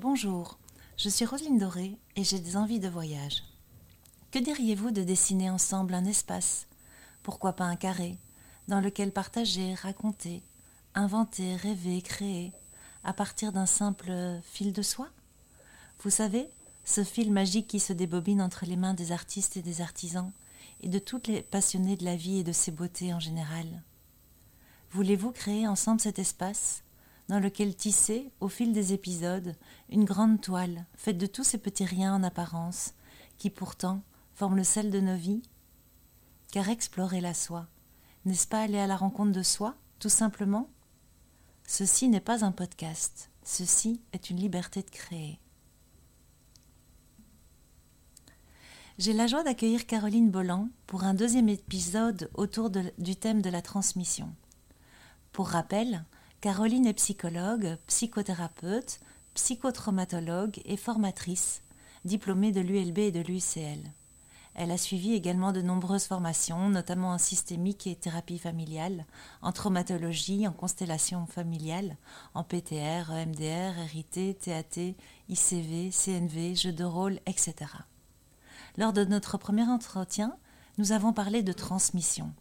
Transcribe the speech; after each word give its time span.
Bonjour, 0.00 0.58
je 0.96 1.08
suis 1.08 1.24
Roselyne 1.24 1.58
Doré 1.58 1.98
et 2.14 2.22
j'ai 2.22 2.38
des 2.38 2.56
envies 2.56 2.78
de 2.78 2.88
voyage. 2.88 3.42
Que 4.30 4.38
diriez-vous 4.38 4.92
de 4.92 5.02
dessiner 5.02 5.50
ensemble 5.50 5.92
un 5.92 6.04
espace, 6.04 6.68
pourquoi 7.24 7.54
pas 7.54 7.64
un 7.64 7.74
carré, 7.74 8.16
dans 8.68 8.80
lequel 8.80 9.10
partager, 9.10 9.74
raconter, 9.74 10.44
inventer, 10.94 11.56
rêver, 11.56 12.00
créer, 12.00 12.52
à 13.02 13.12
partir 13.12 13.50
d'un 13.50 13.66
simple 13.66 14.12
fil 14.44 14.72
de 14.72 14.82
soie? 14.82 15.08
Vous 16.04 16.10
savez, 16.10 16.48
ce 16.84 17.02
fil 17.02 17.32
magique 17.32 17.66
qui 17.66 17.80
se 17.80 17.92
débobine 17.92 18.40
entre 18.40 18.66
les 18.66 18.76
mains 18.76 18.94
des 18.94 19.10
artistes 19.10 19.56
et 19.56 19.62
des 19.62 19.80
artisans, 19.80 20.30
et 20.80 20.88
de 20.88 21.00
toutes 21.00 21.26
les 21.26 21.42
passionnés 21.42 21.96
de 21.96 22.04
la 22.04 22.14
vie 22.14 22.38
et 22.38 22.44
de 22.44 22.52
ses 22.52 22.70
beautés 22.70 23.12
en 23.12 23.18
général. 23.18 23.66
Voulez-vous 24.92 25.32
créer 25.32 25.66
ensemble 25.66 26.00
cet 26.00 26.20
espace 26.20 26.84
dans 27.28 27.40
lequel 27.40 27.74
tisser, 27.74 28.30
au 28.40 28.48
fil 28.48 28.72
des 28.72 28.92
épisodes, 28.92 29.54
une 29.90 30.04
grande 30.04 30.40
toile 30.40 30.86
faite 30.94 31.18
de 31.18 31.26
tous 31.26 31.44
ces 31.44 31.58
petits 31.58 31.84
riens 31.84 32.14
en 32.14 32.22
apparence, 32.22 32.94
qui 33.36 33.50
pourtant 33.50 34.02
forment 34.34 34.56
le 34.56 34.64
sel 34.64 34.90
de 34.90 35.00
nos 35.00 35.16
vies 35.16 35.42
Car 36.50 36.68
explorer 36.68 37.20
la 37.20 37.34
soi, 37.34 37.66
n'est-ce 38.24 38.48
pas 38.48 38.62
aller 38.62 38.78
à 38.78 38.86
la 38.86 38.96
rencontre 38.96 39.32
de 39.32 39.42
soi, 39.42 39.74
tout 39.98 40.08
simplement? 40.08 40.70
Ceci 41.66 42.08
n'est 42.08 42.20
pas 42.20 42.44
un 42.44 42.52
podcast, 42.52 43.30
ceci 43.44 44.00
est 44.12 44.30
une 44.30 44.38
liberté 44.38 44.82
de 44.82 44.90
créer. 44.90 45.38
J'ai 48.98 49.12
la 49.12 49.28
joie 49.28 49.44
d'accueillir 49.44 49.86
Caroline 49.86 50.30
Bolland 50.30 50.70
pour 50.86 51.04
un 51.04 51.14
deuxième 51.14 51.48
épisode 51.48 52.30
autour 52.34 52.70
du 52.70 53.14
thème 53.14 53.42
de 53.42 53.50
la 53.50 53.62
transmission. 53.62 54.34
Pour 55.30 55.48
rappel, 55.48 56.04
Caroline 56.40 56.86
est 56.86 56.94
psychologue, 56.94 57.76
psychothérapeute, 57.88 59.00
psychotraumatologue 59.34 60.60
et 60.66 60.76
formatrice, 60.76 61.62
diplômée 62.04 62.52
de 62.52 62.60
l'ULB 62.60 62.98
et 62.98 63.10
de 63.10 63.18
l'UCL. 63.18 63.80
Elle 64.54 64.70
a 64.70 64.78
suivi 64.78 65.14
également 65.14 65.50
de 65.50 65.62
nombreuses 65.62 66.04
formations, 66.04 66.68
notamment 66.68 67.10
en 67.10 67.18
systémique 67.18 67.88
et 67.88 67.96
thérapie 67.96 68.38
familiale, 68.38 69.04
en 69.42 69.50
traumatologie, 69.50 70.46
en 70.46 70.52
constellation 70.52 71.26
familiale, 71.26 71.96
en 72.34 72.44
PTR, 72.44 73.10
EMDR, 73.10 73.74
RIT, 73.92 74.38
TAT, 74.38 74.94
ICV, 75.28 75.90
CNV, 75.90 76.54
jeux 76.54 76.72
de 76.72 76.84
rôle, 76.84 77.18
etc. 77.26 77.54
Lors 78.76 78.92
de 78.92 79.04
notre 79.04 79.38
premier 79.38 79.64
entretien, 79.64 80.36
nous 80.76 80.92
avons 80.92 81.12
parlé 81.12 81.42
de 81.42 81.52
transmission. 81.52 82.32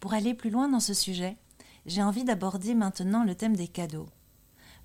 Pour 0.00 0.12
aller 0.12 0.34
plus 0.34 0.50
loin 0.50 0.68
dans 0.68 0.80
ce 0.80 0.92
sujet, 0.92 1.38
j'ai 1.86 2.02
envie 2.02 2.24
d'aborder 2.24 2.74
maintenant 2.74 3.24
le 3.24 3.34
thème 3.34 3.56
des 3.56 3.68
cadeaux. 3.68 4.08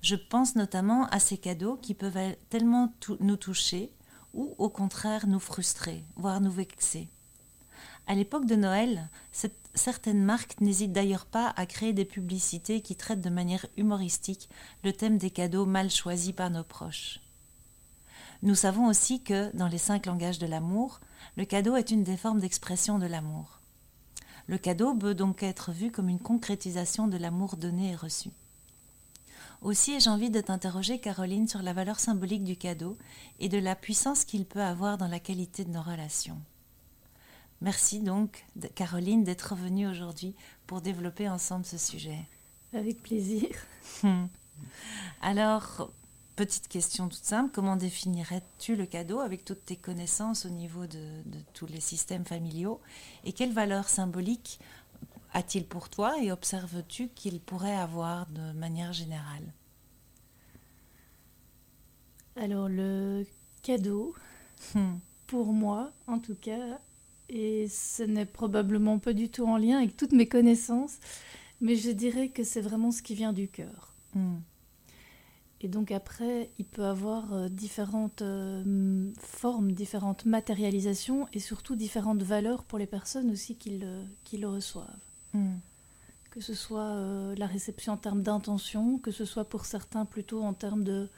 Je 0.02 0.16
pense 0.16 0.56
notamment 0.56 1.06
à 1.06 1.20
ces 1.20 1.36
cadeaux 1.36 1.76
qui 1.76 1.94
peuvent 1.94 2.36
tellement 2.48 2.92
nous 3.20 3.36
toucher 3.36 3.92
ou 4.32 4.54
au 4.58 4.68
contraire 4.68 5.26
nous 5.26 5.40
frustrer, 5.40 6.04
voire 6.16 6.40
nous 6.40 6.50
vexer. 6.50 7.08
À 8.06 8.14
l'époque 8.14 8.46
de 8.46 8.56
Noël, 8.56 9.08
certaines 9.74 10.24
marques 10.24 10.60
n'hésitent 10.60 10.92
d'ailleurs 10.92 11.26
pas 11.26 11.52
à 11.56 11.66
créer 11.66 11.92
des 11.92 12.04
publicités 12.04 12.80
qui 12.80 12.96
traitent 12.96 13.20
de 13.20 13.30
manière 13.30 13.66
humoristique 13.76 14.48
le 14.84 14.92
thème 14.92 15.18
des 15.18 15.30
cadeaux 15.30 15.66
mal 15.66 15.90
choisis 15.90 16.32
par 16.32 16.50
nos 16.50 16.64
proches. 16.64 17.20
Nous 18.42 18.54
savons 18.54 18.88
aussi 18.88 19.22
que, 19.22 19.54
dans 19.54 19.68
les 19.68 19.78
cinq 19.78 20.06
langages 20.06 20.38
de 20.38 20.46
l'amour, 20.46 21.00
le 21.36 21.44
cadeau 21.44 21.76
est 21.76 21.90
une 21.90 22.04
des 22.04 22.16
formes 22.16 22.40
d'expression 22.40 22.98
de 22.98 23.06
l'amour. 23.06 23.59
Le 24.50 24.58
cadeau 24.58 24.96
peut 24.96 25.14
donc 25.14 25.44
être 25.44 25.70
vu 25.70 25.92
comme 25.92 26.08
une 26.08 26.18
concrétisation 26.18 27.06
de 27.06 27.16
l'amour 27.16 27.56
donné 27.56 27.92
et 27.92 27.94
reçu. 27.94 28.30
Aussi 29.62 29.92
ai-je 29.92 30.10
envie 30.10 30.28
de 30.28 30.40
t'interroger, 30.40 30.98
Caroline, 30.98 31.46
sur 31.46 31.62
la 31.62 31.72
valeur 31.72 32.00
symbolique 32.00 32.42
du 32.42 32.56
cadeau 32.56 32.98
et 33.38 33.48
de 33.48 33.58
la 33.58 33.76
puissance 33.76 34.24
qu'il 34.24 34.44
peut 34.44 34.60
avoir 34.60 34.98
dans 34.98 35.06
la 35.06 35.20
qualité 35.20 35.64
de 35.64 35.70
nos 35.70 35.82
relations. 35.82 36.40
Merci 37.60 38.00
donc, 38.00 38.44
Caroline, 38.74 39.22
d'être 39.22 39.54
venue 39.54 39.86
aujourd'hui 39.86 40.34
pour 40.66 40.80
développer 40.80 41.28
ensemble 41.28 41.64
ce 41.64 41.78
sujet. 41.78 42.18
Avec 42.74 43.04
plaisir. 43.04 43.50
Alors, 45.22 45.92
Petite 46.40 46.68
question 46.68 47.06
toute 47.10 47.22
simple, 47.22 47.50
comment 47.52 47.76
définirais-tu 47.76 48.74
le 48.74 48.86
cadeau 48.86 49.20
avec 49.20 49.44
toutes 49.44 49.62
tes 49.66 49.76
connaissances 49.76 50.46
au 50.46 50.48
niveau 50.48 50.86
de, 50.86 51.22
tous 51.52 51.66
les 51.66 51.80
systèmes 51.80 52.24
familiaux? 52.24 52.80
Et 53.24 53.34
quelle 53.34 53.52
valeur 53.52 53.90
symbolique 53.90 54.58
a-t-il 55.34 55.66
pour 55.66 55.90
toi 55.90 56.14
et 56.22 56.32
observes-tu 56.32 57.08
qu'il 57.08 57.40
pourrait 57.40 57.76
avoir 57.76 58.26
de 58.28 58.52
manière 58.52 58.94
générale? 58.94 59.52
Alors 62.36 62.70
le 62.70 63.26
cadeau, 63.62 64.14
hmm. 64.74 64.94
pour 65.26 65.52
moi 65.52 65.92
en 66.06 66.18
tout 66.18 66.36
cas, 66.36 66.78
et 67.28 67.68
ce 67.68 68.02
n'est 68.02 68.24
probablement 68.24 68.98
pas 68.98 69.12
du 69.12 69.28
tout 69.28 69.44
en 69.46 69.58
lien 69.58 69.76
avec 69.76 69.94
toutes 69.94 70.12
mes 70.12 70.26
connaissances, 70.26 71.00
mais 71.60 71.76
je 71.76 71.90
dirais 71.90 72.30
que 72.30 72.44
c'est 72.44 72.62
vraiment 72.62 72.92
ce 72.92 73.02
qui 73.02 73.14
vient 73.14 73.34
du 73.34 73.46
cœur. 73.48 73.92
Hmm. 74.14 74.38
Et 75.62 75.68
donc 75.68 75.90
après, 75.90 76.50
il 76.58 76.64
peut 76.64 76.84
avoir 76.84 77.34
euh, 77.34 77.48
différentes 77.48 78.22
euh, 78.22 79.10
formes, 79.18 79.72
différentes 79.72 80.24
matérialisations 80.24 81.28
et 81.34 81.38
surtout 81.38 81.76
différentes 81.76 82.22
valeurs 82.22 82.64
pour 82.64 82.78
les 82.78 82.86
personnes 82.86 83.30
aussi 83.30 83.56
qui 83.56 83.78
le, 83.78 84.46
reçoivent. 84.46 84.86
Hmm. 85.34 85.58
Que 86.30 86.40
ce 86.40 86.54
soit 86.54 86.88
euh, 86.92 87.34
la 87.36 87.46
réception 87.46 87.92
en 87.92 87.96
termes 87.98 88.22
d'intention, 88.22 88.98
que 88.98 89.10
ce 89.10 89.26
soit 89.26 89.44
pour 89.44 89.66
certains 89.66 90.06
plutôt 90.06 90.42
en 90.42 90.54
termes 90.54 90.84
de 90.84 91.08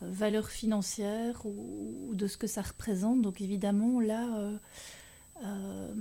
valeur 0.00 0.48
financière 0.48 1.44
ou, 1.44 2.10
de 2.12 2.28
ce 2.28 2.36
que 2.36 2.46
ça 2.46 2.62
représente. 2.62 3.20
Donc 3.20 3.40
évidemment, 3.40 3.98
là, 3.98 4.28
euh, 5.44 5.92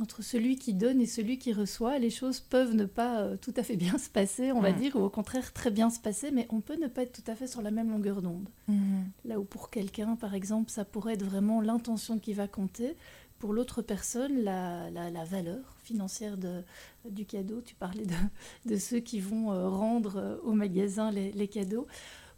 entre 0.00 0.22
celui 0.22 0.56
qui 0.56 0.74
donne 0.74 1.00
et 1.00 1.06
celui 1.06 1.38
qui 1.38 1.52
reçoit, 1.52 1.98
les 1.98 2.10
choses 2.10 2.40
peuvent 2.40 2.74
ne 2.74 2.84
pas 2.84 3.20
euh, 3.20 3.36
tout 3.36 3.54
à 3.56 3.62
fait 3.62 3.76
bien 3.76 3.98
se 3.98 4.08
passer, 4.08 4.52
on 4.52 4.60
va 4.60 4.72
mm. 4.72 4.76
dire, 4.76 4.96
ou 4.96 5.00
au 5.00 5.10
contraire 5.10 5.52
très 5.52 5.70
bien 5.70 5.90
se 5.90 6.00
passer, 6.00 6.30
mais 6.30 6.46
on 6.50 6.60
peut 6.60 6.76
ne 6.76 6.88
pas 6.88 7.02
être 7.02 7.12
tout 7.12 7.30
à 7.30 7.34
fait 7.34 7.46
sur 7.46 7.62
la 7.62 7.70
même 7.70 7.90
longueur 7.90 8.22
d'onde. 8.22 8.48
Mm. 8.68 9.02
Là 9.24 9.38
où 9.38 9.44
pour 9.44 9.70
quelqu'un, 9.70 10.16
par 10.16 10.34
exemple, 10.34 10.70
ça 10.70 10.84
pourrait 10.84 11.14
être 11.14 11.24
vraiment 11.24 11.60
l'intention 11.60 12.18
qui 12.18 12.32
va 12.32 12.48
compter, 12.48 12.96
pour 13.38 13.52
l'autre 13.52 13.80
personne, 13.80 14.42
la, 14.42 14.90
la, 14.90 15.24
valeur 15.24 15.76
financière 15.82 16.36
de, 16.36 16.62
du 17.08 17.24
cadeau, 17.24 17.62
tu 17.62 17.74
parlais 17.74 18.04
de, 18.04 18.70
de 18.70 18.76
ceux 18.76 19.00
qui 19.00 19.18
vont 19.18 19.52
euh, 19.52 19.68
rendre 19.68 20.40
au 20.44 20.52
magasin 20.52 21.10
les, 21.10 21.32
les 21.32 21.48
cadeaux, 21.48 21.86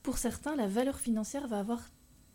pour 0.02 0.18
certains, 0.18 0.56
la 0.56 0.66
valeur 0.66 0.98
financière 0.98 1.46
va 1.48 1.60
avoir 1.60 1.80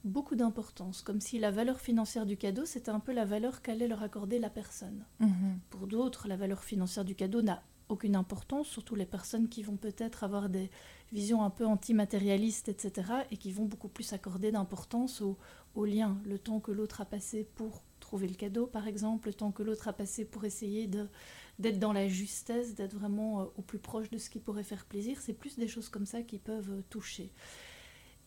beaucoup 0.07 0.35
d'importance, 0.35 1.01
comme 1.01 1.21
si 1.21 1.39
la 1.39 1.51
valeur 1.51 1.79
financière 1.79 2.25
du 2.25 2.37
cadeau, 2.37 2.65
c'était 2.65 2.91
un 2.91 2.99
peu 2.99 3.13
la 3.13 3.25
valeur 3.25 3.61
qu'allait 3.61 3.87
leur 3.87 4.03
accorder 4.03 4.39
la 4.39 4.49
personne. 4.49 5.05
Mhm. 5.19 5.59
Pour 5.69 5.87
d'autres, 5.87 6.27
la 6.27 6.37
valeur 6.37 6.63
financière 6.63 7.05
du 7.05 7.15
cadeau 7.15 7.41
n'a 7.41 7.61
aucune 7.89 8.15
importance, 8.15 8.67
surtout 8.67 8.95
les 8.95 9.05
personnes 9.05 9.47
qui 9.47 9.63
vont 9.63 9.77
peut-être 9.77 10.23
avoir 10.23 10.49
des 10.49 10.69
visions 11.11 11.43
un 11.43 11.49
peu 11.49 11.65
antimatérialistes, 11.65 12.69
etc., 12.69 13.11
et 13.31 13.37
qui 13.37 13.51
vont 13.51 13.65
beaucoup 13.65 13.87
plus 13.87 14.11
accorder 14.13 14.51
d'importance 14.51 15.21
au, 15.21 15.37
au, 15.75 15.85
lien, 15.85 16.17
le 16.25 16.37
temps 16.37 16.59
que 16.59 16.71
l'autre 16.71 17.01
a 17.01 17.05
passé 17.05 17.47
pour 17.55 17.81
trouver 17.99 18.27
le 18.27 18.35
cadeau, 18.35 18.67
par 18.67 18.87
exemple, 18.87 19.29
le 19.29 19.33
temps 19.33 19.51
que 19.51 19.63
l'autre 19.63 19.87
a 19.87 19.93
passé 19.93 20.25
pour 20.25 20.45
essayer 20.45 20.87
d'être 20.87 21.79
dans 21.79 21.93
la 21.93 22.07
justesse, 22.07 22.75
d'être 22.75 22.93
vraiment 22.93 23.41
euh, 23.41 23.45
au 23.57 23.61
plus 23.61 23.79
proche 23.79 24.09
de 24.09 24.17
ce 24.17 24.29
qui 24.29 24.39
pourrait 24.39 24.63
faire 24.63 24.85
plaisir. 24.85 25.19
C'est 25.21 25.33
plus 25.33 25.57
des 25.57 25.67
choses 25.67 25.89
comme 25.89 26.05
ça 26.05 26.21
qui 26.21 26.39
peuvent 26.39 26.71
euh, 26.71 26.81
toucher. 26.89 27.31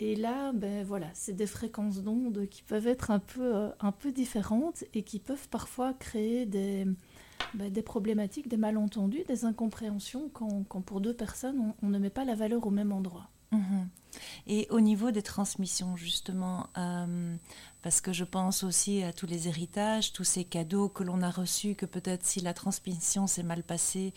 Et 0.02 0.16
là, 0.16 0.52
ben 0.54 0.82
voilà, 0.82 1.08
c'est 1.12 1.34
des 1.34 1.46
fréquences 1.46 2.02
d'ondes 2.02 2.48
qui 2.48 2.62
peuvent 2.62 2.86
être 2.86 3.10
un 3.10 3.18
peu, 3.18 3.54
euh, 3.54 4.10
différentes 4.14 4.82
et 4.94 5.02
qui 5.02 5.18
peuvent 5.18 5.48
parfois 5.50 5.92
créer 5.92 6.46
des, 6.46 6.86
ben, 7.52 7.70
des 7.70 7.82
problématiques, 7.82 8.48
des 8.48 8.56
malentendus, 8.56 9.24
des 9.28 9.44
incompréhensions 9.44 10.30
quand, 10.32 10.64
quand 10.66 10.80
pour 10.80 11.02
deux 11.02 11.12
personnes, 11.12 11.74
on, 11.82 11.88
ne 11.88 11.98
met 11.98 12.08
pas 12.08 12.24
la 12.24 12.34
valeur 12.34 12.66
au 12.66 12.70
même 12.70 12.92
endroit. 12.92 13.28
Mhm. 13.52 13.88
Et 14.46 14.66
au 14.70 14.80
niveau 14.80 15.10
des 15.10 15.22
transmissions, 15.22 15.96
justement, 15.96 16.68
euh, 16.78 17.36
parce 17.82 18.00
que 18.00 18.14
je 18.14 18.24
pense 18.24 18.64
aussi 18.64 19.02
à 19.02 19.12
tous 19.12 19.26
les 19.26 19.48
héritages, 19.48 20.14
tous 20.14 20.24
ces 20.24 20.44
cadeaux 20.44 20.88
que 20.88 21.04
l'on 21.04 21.20
a 21.20 21.30
reçus, 21.30 21.74
que 21.74 21.86
peut-être 21.86 22.24
si 22.24 22.40
la 22.40 22.54
transmission 22.54 23.26
s'est 23.26 23.42
mal 23.42 23.62
passée, 23.62 24.14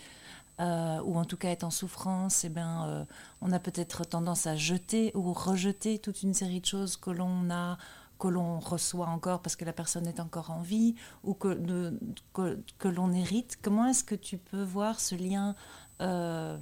euh, 0.60 1.02
ou 1.04 1.18
en 1.18 1.26
tout 1.26 1.38
cas 1.38 1.50
est 1.50 1.64
en 1.64 1.72
souffrance, 1.72 2.44
eh 2.44 2.50
ben, 2.50 2.86
euh, 2.88 3.06
on 3.42 3.52
a 3.52 3.60
peut-être 3.60 4.06
tendance 4.06 4.46
à 4.46 4.56
jeter 4.56 5.12
ou 5.16 5.34
rejeter 5.34 6.00
toute 6.00 6.22
une 6.22 6.34
série 6.34 6.62
de 6.62 6.66
choses 6.66 6.98
que 6.98 7.10
l'on 7.10 7.50
a 7.50 7.78
que 8.20 8.28
l'on 8.28 8.60
reçoit 8.60 9.08
encore 9.08 9.42
parce 9.42 9.58
que 9.58 9.66
la 9.66 9.74
personne 9.74 10.08
est 10.08 10.22
encore 10.22 10.52
en 10.52 10.62
vie 10.62 10.96
ou 11.24 11.34
que, 11.34 11.92
que, 12.34 12.88
l'on 12.88 13.12
hérite. 13.12 13.58
Comment 13.62 13.88
est-ce 13.88 14.04
que 14.06 14.16
tu 14.16 14.38
peux 14.38 14.64
voir 14.64 15.02
ce 15.02 15.16
lien 15.16 15.56
euh, 16.02 16.58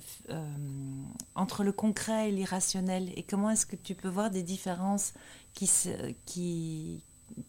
entre 1.36 1.64
le 1.64 1.72
concret 1.72 2.30
et 2.30 2.32
l'irrationnel 2.32 3.12
et 3.16 3.22
comment 3.22 3.52
est-ce 3.52 3.68
que 3.68 3.76
tu 3.76 3.94
peux 3.94 4.08
voir 4.08 4.32
des 4.32 4.44
différences 4.44 5.14
qui 5.54 5.68
se, 5.68 5.90
qui, 6.26 7.04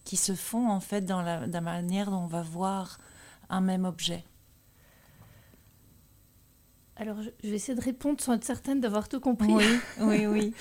qui 0.04 0.16
se 0.16 0.34
font 0.34 0.70
en 0.70 0.80
fait 0.80 1.02
dans 1.02 1.22
la, 1.22 1.60
manière 1.60 2.10
dont 2.10 2.24
on 2.24 2.26
va 2.26 2.42
voir 2.42 2.98
un 3.48 3.60
même 3.60 3.84
objet? 3.84 4.24
Alors, 7.02 7.16
je 7.20 7.48
vais 7.48 7.56
essayer 7.56 7.74
de 7.76 7.82
répondre 7.82 8.20
sans 8.20 8.34
être 8.34 8.44
certaine 8.44 8.80
d'avoir 8.80 9.08
tout 9.08 9.18
compris. 9.18 9.52
Oui, 9.52 9.64
oui, 10.00 10.26
oui. 10.26 10.54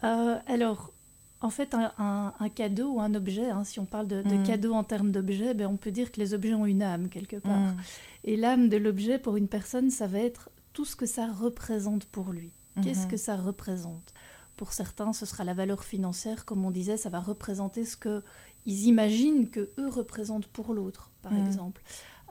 Alors, 0.00 0.92
en 1.40 1.50
fait, 1.50 1.74
un, 1.74 2.32
cadeau 2.54 2.94
ou 2.94 3.00
un 3.00 3.14
objet, 3.14 3.50
hein, 3.50 3.62
si 3.62 3.78
on 3.78 3.86
parle 3.86 4.08
de, 4.08 4.22
mm. 4.22 4.42
cadeau 4.42 4.74
en 4.74 4.82
termes 4.82 5.12
d'objet, 5.12 5.54
ben, 5.54 5.68
on 5.68 5.76
peut 5.76 5.92
dire 5.92 6.10
que 6.10 6.18
les 6.18 6.34
objets 6.34 6.54
ont 6.54 6.66
une 6.66 6.82
âme 6.82 7.08
quelque 7.08 7.36
part. 7.36 7.58
Mm. 7.58 7.76
Et 8.24 8.36
l'âme 8.36 8.68
de 8.68 8.76
l'objet 8.76 9.18
pour 9.18 9.36
une 9.36 9.46
personne, 9.46 9.90
ça 9.90 10.08
va 10.08 10.18
être 10.18 10.50
tout 10.72 10.84
ce 10.84 10.96
que 10.96 11.06
ça 11.06 11.28
représente 11.28 12.04
pour 12.06 12.32
lui. 12.32 12.50
Qu'est-ce 12.82 13.06
mm-hmm. 13.06 13.10
que 13.10 13.16
ça 13.16 13.36
représente? 13.36 14.12
Pour 14.56 14.72
certains, 14.72 15.12
ce 15.12 15.24
sera 15.24 15.44
la 15.44 15.54
valeur 15.54 15.84
financière, 15.84 16.44
comme 16.44 16.64
on 16.64 16.70
disait, 16.70 16.96
ça 16.96 17.10
va 17.10 17.20
représenter 17.20 17.84
ce 17.84 17.96
que 17.96 18.22
ils 18.66 18.86
imaginent 18.86 19.48
que 19.48 19.70
eux 19.78 19.88
représentent 19.88 20.46
pour 20.48 20.74
l'autre, 20.74 21.10
par 21.22 21.32
mm. 21.32 21.46
exemple. 21.46 21.82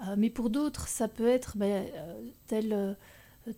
Euh, 0.08 0.16
mais 0.18 0.30
pour 0.30 0.50
d'autres, 0.50 0.88
ça 0.88 1.08
peut 1.08 1.28
être 1.28 1.58
ben, 1.58 1.86
euh, 1.96 2.22
tel 2.48 2.74
euh, 2.74 2.94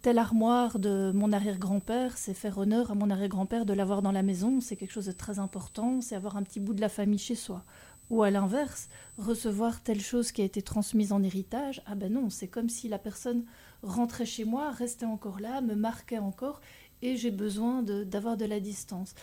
telle 0.01 0.17
armoire 0.17 0.79
de 0.79 1.11
mon 1.13 1.31
arrière-grand-père, 1.31 2.17
c'est 2.17 2.33
faire 2.33 2.57
honneur 2.57 2.91
à 2.91 2.95
mon 2.95 3.09
arrière-grand-père 3.09 3.65
de 3.65 3.73
l'avoir 3.73 4.01
dans 4.01 4.11
la 4.11 4.23
maison, 4.23 4.61
c'est 4.61 4.75
quelque 4.75 4.91
chose 4.91 5.07
de 5.07 5.11
très 5.11 5.39
important, 5.39 6.01
c'est 6.01 6.15
avoir 6.15 6.37
un 6.37 6.43
petit 6.43 6.59
bout 6.59 6.73
de 6.73 6.81
la 6.81 6.89
famille 6.89 7.19
chez 7.19 7.35
soi. 7.35 7.63
Ou 8.09 8.23
à 8.23 8.29
l'inverse, 8.29 8.89
recevoir 9.17 9.81
telle 9.81 10.01
chose 10.01 10.31
qui 10.31 10.41
a 10.41 10.45
été 10.45 10.61
transmise 10.61 11.13
en 11.13 11.23
héritage, 11.23 11.81
ah 11.85 11.95
ben 11.95 12.11
non, 12.11 12.29
c'est 12.29 12.47
comme 12.47 12.69
si 12.69 12.89
la 12.89 12.99
personne 12.99 13.45
rentrait 13.83 14.25
chez 14.25 14.43
moi, 14.43 14.71
restait 14.71 15.05
encore 15.05 15.39
là, 15.39 15.61
me 15.61 15.75
marquait 15.75 16.17
encore, 16.17 16.61
et 17.01 17.15
j'ai 17.15 17.31
besoin 17.31 17.81
d'avoir 17.83 18.37
de, 18.37 18.45
la 18.45 18.59
distance. 18.59 19.15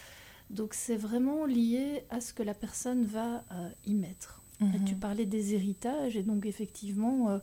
Donc 0.51 0.75
c'est 0.75 0.97
vraiment 0.97 1.45
lié 1.45 2.05
à 2.11 2.21
ce 2.21 2.33
que 2.33 2.43
la 2.43 2.55
personne 2.55 3.05
va 3.05 3.45
euh, 3.53 3.69
y 3.85 3.95
mettre. 3.95 4.43
Mhm. 4.61 4.85
Tu 4.87 4.95
parlais 4.95 5.27
des 5.27 5.55
héritages, 5.55 6.17
et 6.17 6.23
donc 6.23 6.47
effectivement, 6.47 7.29
euh, 7.29 7.39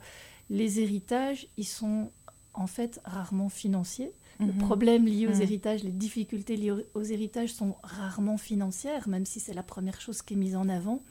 les 0.49 0.79
héritages, 0.79 1.47
ils 1.57 1.67
sont 1.67 2.11
en 2.55 2.67
fait 2.67 2.99
rarement 3.05 3.49
financiers. 3.49 4.13
Le 4.39 4.47
mhm. 4.47 4.57
problème 4.57 5.05
lié 5.05 5.27
aux 5.27 5.35
mhm. 5.35 5.41
héritages, 5.41 5.83
les 5.83 5.91
difficultés 5.91 6.57
liées 6.57 6.73
aux 6.93 7.03
héritages 7.03 7.53
sont 7.53 7.75
rarement 7.83 8.37
financières, 8.37 9.07
même 9.07 9.25
si 9.25 9.39
c'est 9.39 9.53
la 9.53 9.63
première 9.63 10.01
chose 10.01 10.21
qui 10.21 10.33
est 10.33 10.37
mise 10.37 10.55
en 10.55 10.67
avant. 10.67 11.01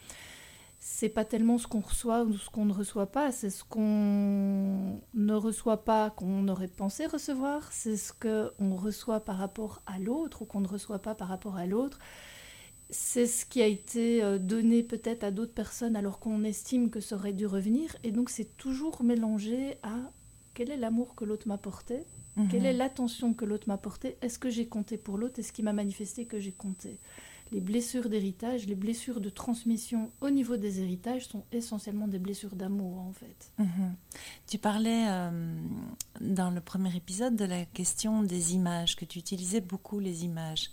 C'est 0.79 1.09
pas 1.09 1.25
tellement 1.25 1.57
ce 1.57 1.67
qu'on 1.67 1.81
reçoit 1.81 2.25
ou 2.25 2.37
ce 2.37 2.51
qu'on 2.51 2.67
ne 2.67 2.73
reçoit 2.75 3.07
pas, 3.11 3.33
c'est 3.33 3.49
ce 3.49 3.65
qu'on 3.65 5.01
ne 5.15 5.35
reçoit 5.35 5.83
pas 5.83 6.11
qu'on 6.11 6.47
aurait 6.49 6.69
pensé 6.69 7.07
recevoir, 7.07 7.73
c'est 7.73 7.97
ce 7.97 8.13
qu'on 8.13 8.77
reçoit 8.77 9.21
par 9.21 9.39
rapport 9.39 9.81
à 9.87 9.99
l'autre 9.99 10.43
ou 10.43 10.45
qu'on 10.45 10.61
ne 10.61 10.69
reçoit 10.69 10.99
pas 10.99 11.15
par 11.15 11.29
rapport 11.29 11.57
à 11.57 11.65
l'autre. 11.65 11.99
C'est 12.91 13.27
ce 13.27 13.47
qui 13.47 13.63
a 13.63 13.67
été 13.67 14.23
euh, 14.23 14.39
donné 14.39 14.83
peut-être 14.83 15.25
à 15.25 15.31
d'autres 15.31 15.55
personnes 15.55 15.97
alors 15.97 16.19
qu'on 16.19 16.45
estime 16.45 16.91
que 16.91 17.01
ça 17.01 17.17
aurait 17.17 17.33
dû 17.33 17.47
revenir. 17.47 17.97
Et 18.05 18.13
donc 18.13 18.29
c'est 18.29 18.55
toujours 18.59 19.03
mélangé 19.03 19.79
à 19.83 19.97
quel 20.55 20.71
est 20.71 20.77
l'amour 20.77 21.15
que 21.15 21.25
l'autre 21.25 21.49
m'a 21.49 21.59
porté 21.59 22.05
Quelle 22.51 22.61
mhm. 22.61 22.67
est 22.67 22.73
l'attention 22.73 23.35
que 23.35 23.45
l'autre 23.45 23.69
m'a 23.69 23.77
portée 23.77 24.17
Est-ce 24.23 24.39
que 24.39 24.51
j'ai 24.51 24.67
compté 24.67 24.97
pour 24.97 25.19
l'autre 25.19 25.41
Est-ce 25.41 25.53
qu'il 25.53 25.65
m'a 25.65 25.73
manifesté 25.73 26.25
que 26.27 26.39
j'ai 26.39 26.53
compté 26.53 26.99
Les 27.53 27.61
blessures 27.61 28.09
d'héritage, 28.09 28.67
les 28.67 28.77
blessures 28.77 29.21
de 29.21 29.29
transmission 29.29 30.11
au 30.21 30.31
niveau 30.31 30.57
des 30.57 30.81
héritages 30.81 31.27
sont 31.27 31.45
essentiellement 31.53 32.09
des 32.09 32.21
blessures 32.21 32.55
d'amour 32.55 32.99
en 33.01 33.13
fait. 33.13 33.51
Mhm. 33.59 33.95
Tu 34.47 34.59
parlais 34.59 35.05
euh, 35.09 35.55
dans 36.21 36.51
le 36.51 36.61
premier 36.61 36.95
épisode 36.97 37.37
de 37.37 37.45
la 37.45 37.65
question 37.65 38.23
des 38.23 38.55
images, 38.55 38.97
que 38.97 39.05
tu 39.05 39.19
utilisais 39.19 39.61
beaucoup 39.61 39.99
les 39.99 40.25
images. 40.25 40.71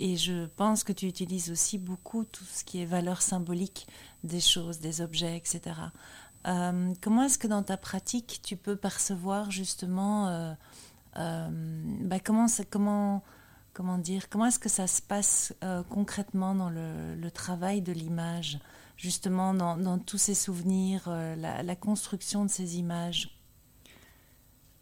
Et 0.00 0.16
je 0.16 0.46
pense 0.46 0.84
que 0.84 0.92
tu 0.92 1.06
utilises 1.06 1.50
aussi 1.50 1.76
beaucoup 1.76 2.24
tout 2.24 2.44
ce 2.44 2.62
qui 2.62 2.80
est 2.80 2.84
valeur 2.86 3.20
symbolique 3.20 3.88
des 4.22 4.38
choses, 4.38 4.78
des 4.78 5.00
objets, 5.00 5.36
etc. 5.36 5.74
Euh, 6.48 6.92
comment 7.00 7.24
est-ce 7.24 7.38
que 7.38 7.46
dans 7.46 7.62
ta 7.62 7.76
pratique, 7.76 8.40
tu 8.42 8.56
peux 8.56 8.76
percevoir 8.76 9.50
justement 9.50 10.28
euh, 10.28 10.54
euh, 11.16 11.48
bah, 12.02 12.20
comment, 12.20 12.46
comment, 12.70 13.22
comment 13.74 13.98
dire, 13.98 14.28
comment 14.30 14.46
est-ce 14.46 14.58
que 14.58 14.70
ça 14.70 14.86
se 14.86 15.02
passe 15.02 15.54
concrètement 15.90 16.54
dans 16.54 16.70
le, 16.70 17.30
travail 17.30 17.82
de 17.82 17.92
l'image, 17.92 18.58
justement 18.96 19.52
dans, 19.52 19.98
tous 19.98 20.18
ces 20.18 20.34
souvenirs, 20.34 21.08
la, 21.08 21.76
construction 21.76 22.44
de 22.44 22.50
ces 22.50 22.78
images? 22.78 23.34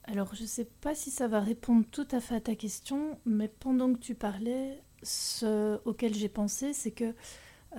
Alors, 0.04 0.36
je 0.36 0.42
ne 0.42 0.46
sais 0.46 0.66
pas 0.80 0.94
si 0.94 1.10
ça 1.10 1.26
va 1.26 1.40
répondre 1.40 1.84
tout 1.90 2.06
à 2.12 2.20
fait 2.20 2.36
à 2.36 2.40
ta 2.40 2.54
question, 2.54 3.18
mais 3.26 3.48
pendant 3.48 3.92
que 3.92 3.98
tu 3.98 4.14
parlais, 4.14 4.80
ce 5.02 5.80
auquel 5.84 6.14
j'ai 6.14 6.28
pensé, 6.28 6.72
c'est 6.72 6.92
que 6.92 7.12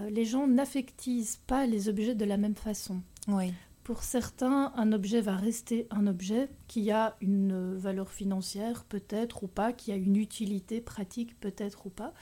les 0.10 0.26
gens 0.26 0.46
n'affectisent 0.46 1.40
pas 1.48 1.66
les 1.66 1.88
objets 1.88 2.16
de 2.16 2.26
la 2.26 2.36
même 2.36 2.56
façon. 2.56 3.02
Oui. 3.30 3.54
Pour 3.88 4.04
certains, 4.04 4.74
un 4.76 4.92
objet 4.92 5.22
va 5.22 5.38
rester 5.38 5.88
un 5.92 6.08
objet 6.08 6.50
qui 6.68 6.92
a 6.92 7.16
une 7.22 7.74
valeur 7.78 8.12
financière 8.12 8.84
peut-être 8.84 9.44
ou 9.44 9.48
pas, 9.48 9.72
qui 9.72 9.94
a 9.94 9.96
une 9.96 10.18
utilité 10.18 10.82
pratique 10.82 11.40
peut-être 11.40 11.86
ou 11.86 11.90
pas. 11.90 12.14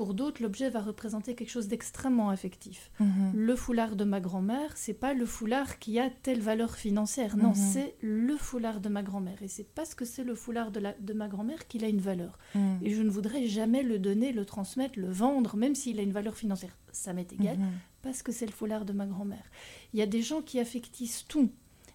Pour 0.00 0.14
d'autres, 0.14 0.42
l'objet 0.42 0.70
va 0.70 0.80
représenter 0.80 1.34
quelque 1.34 1.50
chose 1.50 1.68
d'extrêmement 1.68 2.30
affectif. 2.30 2.90
Mhm. 3.00 3.32
Le 3.34 3.54
foulard 3.54 3.96
de 3.96 4.04
ma 4.04 4.18
grand-mère, 4.18 4.72
c'est 4.74 4.94
pas 4.94 5.12
le 5.12 5.26
foulard 5.26 5.78
qui 5.78 5.98
a 5.98 6.08
telle 6.08 6.40
valeur 6.40 6.74
financière. 6.74 7.36
Non, 7.36 7.50
mhm. 7.50 7.54
c'est 7.54 7.96
le 8.00 8.34
foulard 8.38 8.80
de 8.80 8.88
ma 8.88 9.02
grand-mère. 9.02 9.42
Et 9.42 9.48
c'est 9.48 9.68
parce 9.74 9.94
que 9.94 10.06
c'est 10.06 10.24
le 10.24 10.34
foulard 10.34 10.70
de, 10.70 10.80
de 10.98 11.12
ma 11.12 11.28
grand-mère 11.28 11.68
qu'il 11.68 11.84
a 11.84 11.88
une 11.88 12.00
valeur. 12.00 12.38
Mhm. 12.54 12.78
Et 12.80 12.94
je 12.94 13.02
ne 13.02 13.10
voudrais 13.10 13.44
jamais 13.44 13.82
le 13.82 13.98
donner, 13.98 14.32
le 14.32 14.46
transmettre, 14.46 14.98
le 14.98 15.10
vendre, 15.10 15.58
même 15.58 15.74
s'il 15.74 16.00
a 16.00 16.02
une 16.02 16.12
valeur 16.12 16.34
financière. 16.34 16.74
Ça 16.92 17.12
m'est 17.12 17.30
égal, 17.34 17.58
parce 18.00 18.22
que 18.22 18.32
c'est 18.32 18.46
le 18.46 18.52
foulard 18.52 18.86
de 18.86 18.94
ma 18.94 19.04
grand-mère. 19.04 19.50
Il 19.92 20.00
y 20.00 20.02
a 20.02 20.06
des 20.06 20.22
gens 20.22 20.40
qui 20.40 20.60
affectisent 20.60 21.26
tout. 21.28 21.50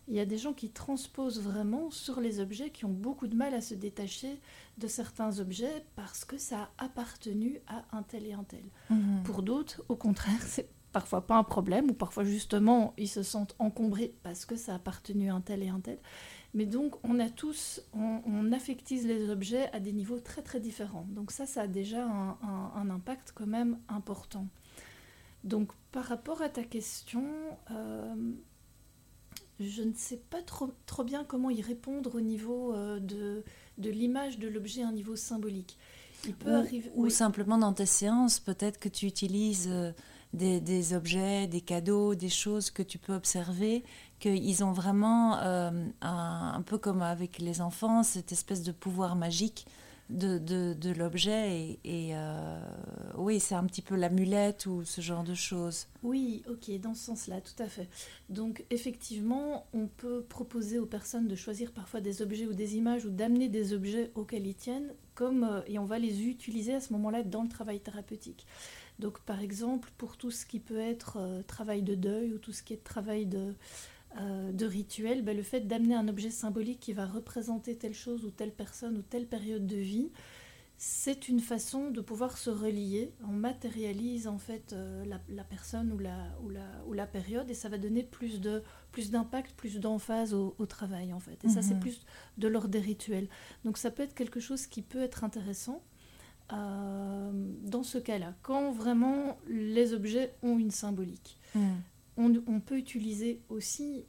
Il 0.08 0.14
y 0.14 0.20
a 0.20 0.26
des 0.26 0.38
gens 0.38 0.54
qui 0.54 0.70
transposent 0.70 1.42
vraiment 1.42 1.90
sur 1.90 2.22
les 2.22 2.40
objets, 2.40 2.70
qui 2.70 2.86
ont 2.86 2.94
beaucoup 2.94 3.26
de 3.26 3.36
mal 3.36 3.56
à 3.56 3.62
se 3.62 3.74
détacher 3.74 4.40
de 4.78 4.88
certains 4.88 5.40
objets 5.40 5.86
parce 5.96 6.26
que 6.26 6.38
ça 6.38 6.70
a 6.78 6.86
appartenu 6.86 7.60
à 7.68 7.86
un 7.96 8.04
tel 8.04 8.26
et 8.26 8.34
un 8.34 8.44
tel. 8.44 8.64
Mhm. 8.90 9.24
Pour 9.24 9.42
d'autres, 9.42 9.84
au 9.90 9.96
contraire, 9.96 10.42
c'est 10.42 10.70
parfois 10.92 11.28
pas 11.28 11.36
un 11.36 11.44
problème, 11.44 11.90
ou 11.90 11.94
parfois 11.94 12.24
justement, 12.24 12.94
ils 12.98 13.10
se 13.10 13.24
sentent 13.24 13.56
encombrés 13.60 14.14
parce 14.24 14.46
que 14.46 14.56
ça 14.56 14.74
a 14.74 14.76
appartenu 14.76 15.30
à 15.30 15.36
un 15.36 15.42
tel 15.42 15.62
et 15.62 15.70
un 15.70 15.82
tel. 15.82 16.00
Mais 16.54 16.66
donc, 16.66 16.96
on 17.04 17.20
a 17.20 17.30
tous, 17.30 17.82
on, 17.94 18.52
affectise 18.54 19.06
les 19.06 19.30
objets 19.30 19.70
à 19.74 19.82
des 19.82 19.92
niveaux 19.92 20.22
très 20.22 20.42
très 20.42 20.62
différents. 20.62 21.06
Donc 21.10 21.32
ça, 21.32 21.46
ça 21.46 21.64
a 21.64 21.68
déjà 21.68 22.06
un 22.06 22.90
impact 22.90 23.34
quand 23.36 23.48
même 23.48 23.78
important. 23.90 24.48
Donc 25.46 25.72
par 25.92 26.06
rapport 26.06 26.42
à 26.42 26.50
ta 26.50 26.64
question, 26.64 27.24
euh, 27.72 28.34
je 29.60 29.82
ne 29.82 29.94
sais 29.94 30.18
pas 30.18 30.42
trop, 30.42 30.72
trop, 30.86 31.04
bien 31.04 31.24
comment 31.24 31.50
y 31.50 31.62
répondre 31.62 32.16
au 32.16 32.22
niveau 32.22 32.74
euh, 32.74 33.00
de, 33.00 33.44
de 33.78 33.90
l'image 33.90 34.40
de 34.40 34.48
l'objet 34.48 34.84
à 34.84 34.88
un 34.88 34.92
niveau 34.92 35.16
symbolique. 35.16 35.78
Il 36.26 36.34
peut 36.34 36.52
ou, 36.52 36.56
arriver, 36.56 36.92
ou 36.96 37.10
simplement 37.10 37.58
dans 37.58 37.74
tes 37.74 37.86
séances, 37.86 38.40
peut-être 38.40 38.80
que 38.80 38.90
tu 38.90 39.06
utilises 39.06 39.68
euh, 39.70 39.92
des, 40.34 40.60
des, 40.60 40.94
objets, 40.94 41.48
des 41.48 41.62
cadeaux, 41.62 42.16
des 42.16 42.30
choses 42.30 42.72
que 42.72 42.84
tu 42.84 42.98
peux 42.98 43.14
observer, 43.14 43.84
qu'ils 44.20 44.64
ont 44.64 44.72
vraiment 44.72 45.38
un, 45.38 45.92
un, 46.02 46.62
peu 46.62 46.78
comme 46.78 47.02
avec 47.02 47.40
les 47.40 47.62
enfants, 47.62 48.04
cette 48.04 48.32
espèce 48.32 48.64
de 48.64 48.72
pouvoir 48.72 49.16
magique 49.16 49.66
de, 50.10 50.38
de, 50.38 50.92
l'objet 50.92 51.80
et, 51.84 52.12
euh, 52.14 52.60
oui, 53.18 53.40
c'est 53.40 53.56
un 53.56 53.64
petit 53.66 53.82
peu 53.82 53.96
l'amulette 53.96 54.68
ou 54.68 54.84
ce 54.84 55.02
genre 55.02 55.24
de 55.24 55.34
choses. 55.34 55.88
Oui, 56.04 56.44
ok, 56.48 56.80
dans 56.80 56.94
ce 56.94 57.06
sens-là, 57.06 57.42
tout 57.42 57.62
à 57.62 57.68
fait. 57.68 57.90
Donc 58.30 58.64
effectivement, 58.70 59.66
on 59.74 59.88
peut 59.88 60.24
proposer 60.28 60.78
aux 60.78 60.86
personnes 60.86 61.28
de 61.28 61.36
choisir 61.36 61.72
parfois 61.72 62.02
des 62.02 62.22
objets 62.22 62.46
ou 62.46 62.54
des 62.54 62.76
images 62.76 63.06
ou 63.06 63.10
d'amener 63.10 63.50
des 63.50 63.74
objets 63.74 64.12
auxquels 64.16 64.46
ils 64.46 64.56
tiennent, 64.56 64.94
comme, 65.16 65.44
euh, 65.44 65.62
et 65.68 65.80
on 65.80 65.86
va 65.86 65.98
les 65.98 66.24
utiliser 66.24 66.76
à 66.76 66.82
ce 66.82 66.94
moment-là 66.94 67.24
dans 67.24 67.42
le 67.42 67.50
travail 67.50 67.80
thérapeutique. 67.80 68.46
Donc 69.00 69.20
par 69.22 69.42
exemple, 69.42 69.90
pour 69.98 70.18
tout 70.18 70.32
ce 70.32 70.46
qui 70.46 70.60
peut 70.60 70.80
être 70.80 71.18
euh, 71.20 71.42
travail 71.44 71.82
de 71.82 71.96
deuil 71.96 72.34
ou 72.34 72.38
tout 72.38 72.54
ce 72.54 72.64
qui 72.64 72.74
est 72.74 72.84
travail 72.84 73.26
de 73.26 73.56
euh, 74.18 74.52
de 74.52 74.66
rituel, 74.66 75.24
ben, 75.24 75.36
le 75.36 75.44
fait 75.44 75.62
d'amener 75.62 75.96
un 75.96 76.08
objet 76.08 76.30
symbolique 76.30 76.80
qui 76.80 76.94
va 76.94 77.06
représenter 77.06 77.76
telle 77.76 77.94
chose 77.94 78.24
ou 78.26 78.32
telle 78.32 78.52
personne 78.52 78.98
ou 78.98 79.02
telle 79.02 79.28
période 79.28 79.68
de 79.68 79.76
vie, 79.76 80.12
c'est 80.78 81.28
une 81.28 81.40
façon 81.40 81.90
de 81.90 82.00
pouvoir 82.02 82.38
se 82.38 82.50
relier. 82.50 83.14
On 83.24 83.34
matérialise 83.34 84.28
en 84.28 84.38
fait 84.38 84.74
euh, 84.74 85.04
la, 85.28 85.44
personne 85.44 85.92
ou 85.92 85.98
la, 85.98 86.18
ou, 86.44 86.50
la, 86.50 86.66
ou 86.88 86.94
la, 86.94 87.08
période 87.08 87.50
et 87.50 87.54
ça 87.54 87.70
va 87.70 87.78
donner 87.78 88.04
plus 88.04 88.40
de 88.40 88.62
plus 88.92 89.12
d'impact, 89.12 89.54
plus 89.56 89.80
d'emphase 89.80 90.34
au, 90.34 90.54
travail 90.66 91.14
en 91.14 91.20
fait. 91.20 91.44
Et 91.44 91.50
ça 91.50 91.62
c'est 91.62 91.74
mhm. 91.74 91.82
plus 91.82 92.02
de 92.38 92.48
l'ordre 92.48 92.70
des 92.70 92.80
rituels. 92.80 93.28
Donc 93.66 93.78
ça 93.78 93.92
peut 93.92 94.04
être 94.04 94.14
quelque 94.14 94.40
chose 94.40 94.68
qui 94.68 94.82
peut 94.82 95.02
être 95.02 95.24
intéressant. 95.24 95.82
Euh, 96.54 97.32
dans 97.64 97.84
ce 97.84 97.98
cas-là, 97.98 98.36
quand 98.44 98.72
vraiment 98.72 99.38
les 99.48 99.94
objets 99.94 100.36
ont 100.44 100.58
une 100.60 100.72
symbolique. 100.72 101.40
Mhm 101.56 101.82
on, 102.18 102.60
peut 102.60 102.78
utiliser 102.78 103.42
aussi 103.50 104.06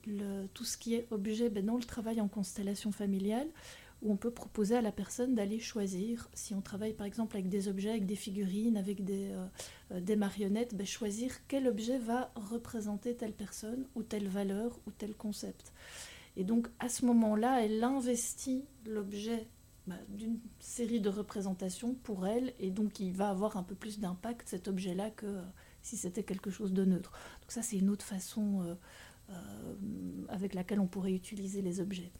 tout 0.54 0.64
ce 0.64 0.76
qui 0.76 0.94
est 0.94 1.06
objet 1.10 1.50
ben, 1.50 1.64
dans 1.64 1.76
le 1.76 1.84
travail 1.84 2.20
en 2.20 2.28
constellation 2.28 2.92
familiale, 2.92 3.48
où 4.02 4.12
on 4.12 4.16
peut 4.16 4.30
proposer 4.30 4.76
à 4.76 4.82
la 4.82 4.92
personne 4.92 5.34
d'aller 5.34 5.58
choisir, 5.58 6.28
si 6.34 6.54
on 6.54 6.60
travaille 6.60 6.92
par 6.92 7.06
exemple 7.06 7.36
avec 7.36 7.48
des 7.48 7.68
objets, 7.68 7.90
avec 7.90 8.06
des 8.06 8.16
figurines, 8.16 8.76
avec 8.76 9.04
des, 9.04 9.30
euh, 9.30 9.46
euh, 9.92 10.16
marionnettes, 10.16 10.74
ben, 10.74 10.86
choisir 10.86 11.32
quel 11.48 11.66
objet 11.66 11.98
va 11.98 12.30
représenter 12.34 13.16
telle 13.16 13.32
personne, 13.32 13.86
ou 13.94 14.02
telle 14.02 14.28
valeur, 14.28 14.78
ou 14.86 14.90
tel 14.90 15.14
concept. 15.14 15.72
Et 16.36 16.44
donc 16.44 16.68
à 16.78 16.88
ce 16.88 17.04
moment-là, 17.06 17.64
elle 17.64 17.82
investit 17.82 18.64
l'objet 18.84 19.48
bah, 19.86 19.96
d'une 20.08 20.38
série 20.58 21.00
de 21.00 21.08
représentations 21.08 21.94
pour 21.94 22.26
elle, 22.26 22.52
et 22.60 22.70
donc 22.70 23.00
il 23.00 23.12
va 23.12 23.30
avoir 23.30 23.56
un 23.56 23.62
peu 23.62 23.74
plus 23.74 23.98
d'impact 23.98 24.48
cet 24.48 24.68
objet-là 24.68 25.10
que 25.10 25.40
si 25.86 25.96
c'était 25.96 26.24
quelque 26.24 26.50
chose 26.50 26.72
de 26.72 26.84
neutre. 26.84 27.12
Donc 27.40 27.52
ça, 27.52 27.62
c'est 27.62 27.76
une 27.76 27.90
autre 27.90 28.04
façon 28.04 28.62
euh, 28.62 28.74
euh, 29.30 29.34
avec 30.28 30.54
laquelle 30.54 30.80
on 30.80 30.88
pourrait 30.88 31.12
utiliser 31.12 31.62
les 31.62 31.80
objets. 31.80 32.10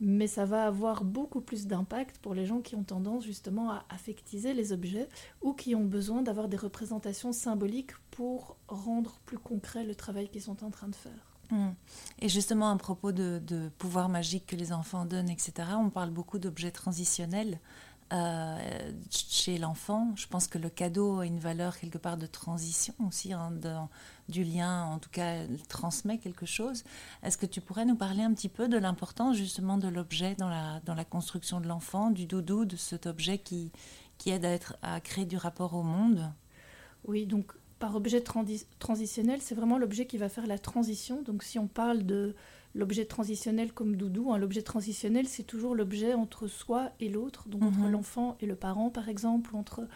Mais 0.00 0.26
ça 0.26 0.44
va 0.44 0.66
avoir 0.66 1.04
beaucoup 1.04 1.40
plus 1.40 1.66
d'impact 1.66 2.18
pour 2.18 2.34
les 2.34 2.46
gens 2.46 2.60
qui 2.60 2.74
ont 2.74 2.84
tendance 2.84 3.24
justement 3.24 3.70
à 3.70 3.84
affectiser 3.90 4.54
les 4.54 4.72
objets 4.72 5.08
ou 5.42 5.52
qui 5.52 5.74
ont 5.74 5.84
besoin 5.84 6.22
d'avoir 6.22 6.48
des 6.48 6.56
représentations 6.56 7.32
symboliques 7.32 7.92
pour 8.10 8.56
rendre 8.68 9.18
plus 9.26 9.38
concret 9.38 9.84
le 9.84 9.94
travail 9.94 10.28
qu'ils 10.28 10.42
sont 10.42 10.64
en 10.64 10.70
train 10.70 10.88
de 10.88 10.94
faire. 10.94 11.30
Hmm. 11.50 11.72
Et 12.20 12.28
justement, 12.28 12.70
à 12.70 12.76
propos 12.76 13.12
de, 13.12 13.70
pouvoirs 13.78 14.08
magiques 14.08 14.46
que 14.46 14.56
les 14.56 14.72
enfants 14.72 15.04
donnent, 15.04 15.30
etc., 15.30 15.52
on 15.76 15.90
parle 15.90 16.10
beaucoup 16.10 16.38
d'objets 16.38 16.70
transitionnels 16.70 17.58
euh, 18.12 18.92
chez 19.10 19.58
l'enfant. 19.58 20.12
Je 20.16 20.26
pense 20.26 20.46
que 20.46 20.58
le 20.58 20.68
cadeau 20.68 21.20
a 21.20 21.26
une 21.26 21.38
valeur 21.38 21.78
quelque 21.78 21.98
part 21.98 22.16
de 22.16 22.26
transition 22.26 22.94
aussi, 23.06 23.32
hein, 23.32 23.52
du 24.28 24.44
lien, 24.44 24.84
en 24.84 24.98
tout 24.98 25.10
cas, 25.10 25.44
transmet 25.68 26.18
quelque 26.18 26.46
chose. 26.46 26.84
Est-ce 27.22 27.38
que 27.38 27.46
tu 27.46 27.60
pourrais 27.60 27.84
nous 27.84 27.96
parler 27.96 28.22
un 28.22 28.32
petit 28.34 28.48
peu 28.48 28.68
de 28.68 28.78
l'importance 28.78 29.36
justement 29.36 29.78
de 29.78 29.88
l'objet 29.88 30.34
dans 30.36 30.48
la, 30.48 30.80
dans 30.84 30.94
la 30.94 31.04
construction 31.04 31.60
de 31.60 31.68
l'enfant, 31.68 32.10
du 32.10 32.26
doudou, 32.26 32.64
de 32.64 32.76
cet 32.76 33.06
objet 33.06 33.38
qui, 33.38 33.70
qui 34.18 34.30
aide 34.30 34.44
à, 34.44 34.50
être, 34.50 34.76
à 34.82 35.00
créer 35.00 35.26
du 35.26 35.36
rapport 35.36 35.74
au 35.74 35.82
monde? 35.82 36.32
Oui, 37.04 37.26
donc 37.26 37.52
par 37.78 37.96
objet 37.96 38.22
transitionnel, 38.78 39.40
c'est 39.40 39.54
vraiment 39.54 39.78
l'objet 39.78 40.06
qui 40.06 40.18
va 40.18 40.28
faire 40.28 40.46
la 40.46 40.58
transition. 40.58 41.22
Donc 41.22 41.42
si 41.42 41.58
on 41.58 41.66
parle 41.66 42.04
de 42.04 42.34
l'objet 42.74 43.04
transitionnel 43.04 43.72
comme 43.72 43.96
doudou, 43.96 44.32
hein, 44.32 44.38
l'objet 44.38 44.62
transitionnel, 44.62 45.26
c'est 45.26 45.42
toujours 45.42 45.74
l'objet 45.74 46.14
entre 46.14 46.46
soi 46.46 46.90
et 47.00 47.08
l'autre, 47.08 47.48
donc 47.48 47.62
entre 47.62 47.80
mhm. 47.80 47.92
l'enfant 47.92 48.36
et 48.40 48.46
le 48.46 48.56
parent 48.56 48.90
par 48.90 49.08
exemple, 49.08 49.56
entre 49.56 49.88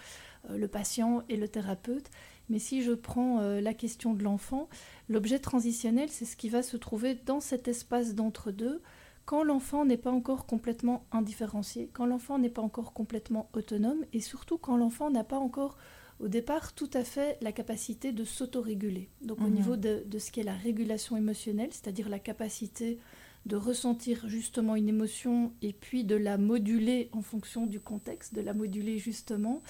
euh, 0.50 0.58
le 0.58 0.68
patient 0.68 1.22
et 1.28 1.36
le 1.36 1.48
thérapeute. 1.48 2.10
Mais 2.48 2.58
si 2.58 2.82
je 2.82 2.92
prends 2.92 3.40
euh, 3.40 3.60
la 3.60 3.74
question 3.74 4.12
de 4.12 4.22
l'enfant, 4.22 4.68
l'objet 5.08 5.38
transitionnel, 5.38 6.10
c'est 6.10 6.24
ce 6.24 6.36
qui 6.36 6.48
va 6.48 6.62
se 6.62 6.76
trouver 6.76 7.14
dans 7.14 7.40
cet 7.40 7.68
espace 7.68 8.14
d'entre-deux 8.14 8.82
quand 9.24 9.42
l'enfant 9.42 9.86
n'est 9.86 9.96
pas 9.96 10.10
encore 10.10 10.44
complètement 10.44 11.06
indifférencié, 11.10 11.88
quand 11.92 12.04
l'enfant 12.04 12.38
n'est 12.38 12.50
pas 12.50 12.60
encore 12.60 12.92
complètement 12.92 13.48
autonome 13.54 14.04
et 14.12 14.20
surtout 14.20 14.58
quand 14.58 14.76
l'enfant 14.76 15.10
n'a 15.10 15.24
pas 15.24 15.38
encore 15.38 15.78
au 16.24 16.28
départ 16.28 16.72
tout 16.72 16.88
à 16.94 17.04
fait 17.04 17.36
la 17.42 17.52
capacité 17.52 18.10
de 18.10 18.24
s'autoréguler. 18.24 19.10
Donc 19.20 19.40
au 19.40 19.44
mhm. 19.44 19.54
niveau 19.54 19.76
de, 19.76 20.02
ce 20.18 20.30
qui 20.30 20.40
est 20.40 20.44
la 20.44 20.54
régulation 20.54 21.18
émotionnelle, 21.18 21.68
c'est-à-dire 21.70 22.08
la 22.08 22.18
capacité 22.18 22.98
de 23.44 23.56
ressentir 23.56 24.26
justement 24.26 24.74
une 24.74 24.88
émotion 24.88 25.52
et 25.60 25.74
puis 25.74 26.02
de 26.02 26.16
la 26.16 26.38
moduler 26.38 27.10
en 27.12 27.20
fonction 27.20 27.66
du 27.66 27.78
contexte, 27.78 28.34
de 28.34 28.40
la 28.40 28.54
moduler 28.54 28.96
justement. 28.96 29.62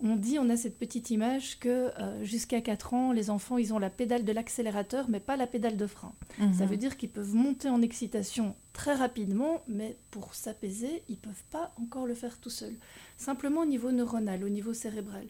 On 0.00 0.14
dit, 0.14 0.38
on 0.38 0.48
a 0.48 0.56
cette 0.56 0.78
petite 0.78 1.10
image 1.10 1.58
que 1.58 1.90
euh, 2.00 2.22
jusqu'à 2.22 2.60
4 2.60 2.94
ans, 2.94 3.10
les 3.10 3.30
enfants, 3.30 3.58
ils 3.58 3.74
ont 3.74 3.80
la 3.80 3.90
pédale 3.90 4.24
de 4.24 4.30
l'accélérateur, 4.30 5.10
mais 5.10 5.18
pas 5.18 5.36
la 5.36 5.48
pédale 5.48 5.76
de 5.76 5.86
frein. 5.88 6.12
Mhm. 6.38 6.54
Ça 6.54 6.66
veut 6.66 6.76
dire 6.76 6.96
qu'ils 6.96 7.10
peuvent 7.10 7.34
monter 7.34 7.68
en 7.68 7.82
excitation 7.82 8.54
très 8.72 8.94
rapidement, 8.94 9.64
mais 9.66 9.96
pour 10.12 10.36
s'apaiser, 10.36 11.02
ils 11.08 11.16
ne 11.16 11.20
peuvent 11.22 11.44
pas 11.50 11.72
encore 11.82 12.06
le 12.06 12.14
faire 12.14 12.38
tout 12.38 12.50
seuls. 12.50 12.76
Simplement 13.16 13.62
au 13.62 13.66
niveau 13.66 13.90
neuronal, 13.90 14.44
au 14.44 14.48
niveau 14.48 14.72
cérébral. 14.72 15.26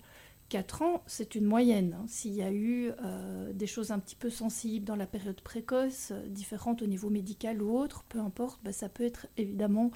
4 0.48 0.82
ans, 0.82 1.02
c'est 1.06 1.34
une 1.34 1.44
moyenne. 1.44 1.94
Hein. 1.98 2.04
S'il 2.08 2.32
y 2.32 2.42
a 2.42 2.50
eu 2.50 2.90
euh, 3.02 3.52
des 3.52 3.66
choses 3.66 3.90
un 3.90 3.98
petit 3.98 4.16
peu 4.16 4.30
sensibles 4.30 4.86
dans 4.86 4.96
la 4.96 5.06
période 5.06 5.40
précoce, 5.42 6.08
euh, 6.12 6.26
différentes 6.28 6.80
au 6.80 6.86
niveau 6.86 7.10
médical 7.10 7.62
ou 7.62 7.76
autre, 7.76 8.04
peu 8.08 8.18
importe, 8.18 8.58
bah, 8.64 8.72
ça 8.72 8.88
peut 8.88 9.04
être 9.04 9.26
évidemment 9.36 9.90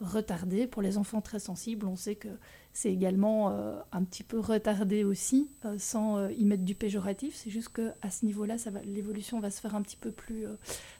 retardé. 0.00 0.66
Pour 0.66 0.80
les 0.80 0.96
enfants 0.96 1.20
très 1.20 1.38
sensibles, 1.38 1.86
on 1.86 1.96
sait 1.96 2.14
que 2.14 2.28
c'est 2.72 2.90
également 2.90 3.50
euh, 3.50 3.78
un 3.92 4.02
petit 4.02 4.22
peu 4.22 4.38
retardé 4.38 5.04
aussi, 5.04 5.50
sans 5.76 6.28
y 6.28 6.44
mettre 6.44 6.64
du 6.64 6.74
péjoratif. 6.74 7.34
C'est 7.34 7.50
juste 7.50 7.70
qu'à 7.70 8.10
ce 8.10 8.24
niveau-là, 8.24 8.56
l'évolution 8.84 9.40
va 9.40 9.50
se 9.50 9.60
faire 9.60 9.74
un 9.74 9.82
petit 9.82 9.96
peu 9.96 10.12
plus... 10.12 10.44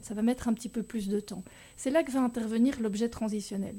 ça 0.02 0.14
va 0.14 0.22
mettre 0.22 0.48
un 0.48 0.54
petit 0.54 0.68
peu 0.68 0.82
plus 0.82 1.08
de 1.08 1.20
temps. 1.20 1.44
C'est 1.76 1.90
là 1.90 2.02
que 2.02 2.10
va 2.10 2.20
intervenir 2.20 2.80
l'objet 2.80 3.08
transitionnel. 3.08 3.76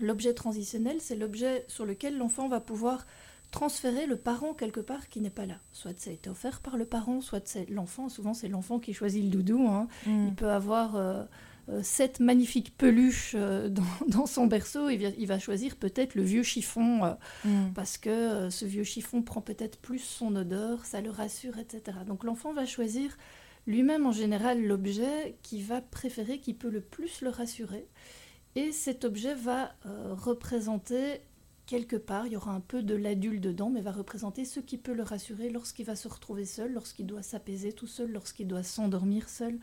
L'objet 0.00 0.32
transitionnel, 0.32 1.00
c'est 1.00 1.16
l'objet 1.16 1.66
sur 1.68 1.84
lequel 1.84 2.16
l'enfant 2.16 2.48
va 2.48 2.60
pouvoir 2.60 3.06
transférer 3.52 4.06
le 4.06 4.16
parent 4.16 4.54
quelque 4.54 4.80
part 4.80 5.08
qui 5.08 5.20
n'est 5.20 5.30
pas 5.30 5.46
là. 5.46 5.56
Soit 5.70 5.96
ça 6.00 6.10
a 6.10 6.12
été 6.12 6.28
offert 6.28 6.60
par 6.60 6.76
le 6.76 6.86
parent, 6.86 7.20
soit 7.20 7.46
c'est 7.46 7.68
l'enfant. 7.70 8.08
Souvent, 8.08 8.34
c'est 8.34 8.48
l'enfant 8.48 8.80
qui 8.80 8.94
choisit 8.94 9.22
le 9.22 9.30
doudou. 9.30 9.68
Hein. 9.68 9.86
Mm. 10.06 10.28
Il 10.28 10.34
peut 10.34 10.50
avoir 10.50 10.96
euh, 10.96 11.22
euh, 11.68 11.82
sept 11.82 12.18
magnifiques 12.18 12.76
peluches 12.76 13.34
euh, 13.36 13.68
dans, 14.08 14.26
son 14.26 14.46
berceau. 14.46 14.88
Il, 14.88 15.14
il 15.18 15.26
va 15.26 15.38
choisir 15.38 15.76
peut-être 15.76 16.14
le 16.14 16.22
vieux 16.22 16.42
chiffon 16.42 17.14
mm. 17.44 17.72
parce 17.74 17.98
que 17.98 18.48
ce 18.50 18.64
vieux 18.64 18.84
chiffon 18.84 19.22
prend 19.22 19.42
peut-être 19.42 19.78
plus 19.78 20.00
son 20.00 20.34
odeur, 20.34 20.86
ça 20.86 21.02
le 21.02 21.10
rassure, 21.10 21.58
etc. 21.58 21.98
Donc 22.06 22.24
l'enfant 22.24 22.54
va 22.54 22.64
choisir 22.64 23.16
lui-même 23.66 24.06
en 24.06 24.12
général 24.12 24.64
l'objet 24.64 25.36
qui 25.42 25.62
va 25.62 25.82
préférer, 25.82 26.38
qui 26.38 26.54
peut 26.54 26.70
le 26.70 26.80
plus 26.80 27.20
le 27.20 27.28
rassurer. 27.28 27.86
Et 28.54 28.72
cet 28.72 29.04
objet 29.04 29.34
va 29.34 29.74
représenter 30.10 31.20
quelque 31.72 31.96
part, 31.96 32.26
il 32.26 32.34
y 32.34 32.36
aura 32.36 32.52
un 32.52 32.60
peu 32.60 32.82
de 32.82 32.94
l'adulte 32.94 33.40
dedans, 33.40 33.70
mais 33.70 33.80
va 33.80 33.92
représenter 33.92 34.44
ce 34.44 34.60
qui 34.60 34.76
peut 34.76 34.92
le 34.92 35.02
rassurer 35.02 35.48
lorsqu'il 35.48 35.86
va 35.86 35.96
se 35.96 36.06
retrouver 36.06 36.44
seul, 36.44 36.74
lorsqu'il 36.74 37.06
doit 37.06 37.22
s'apaiser 37.22 37.72
tout 37.72 37.86
seul, 37.86 38.12
lorsqu'il 38.12 38.46
doit 38.46 38.62
s'endormir 38.62 39.30
seul, 39.30 39.58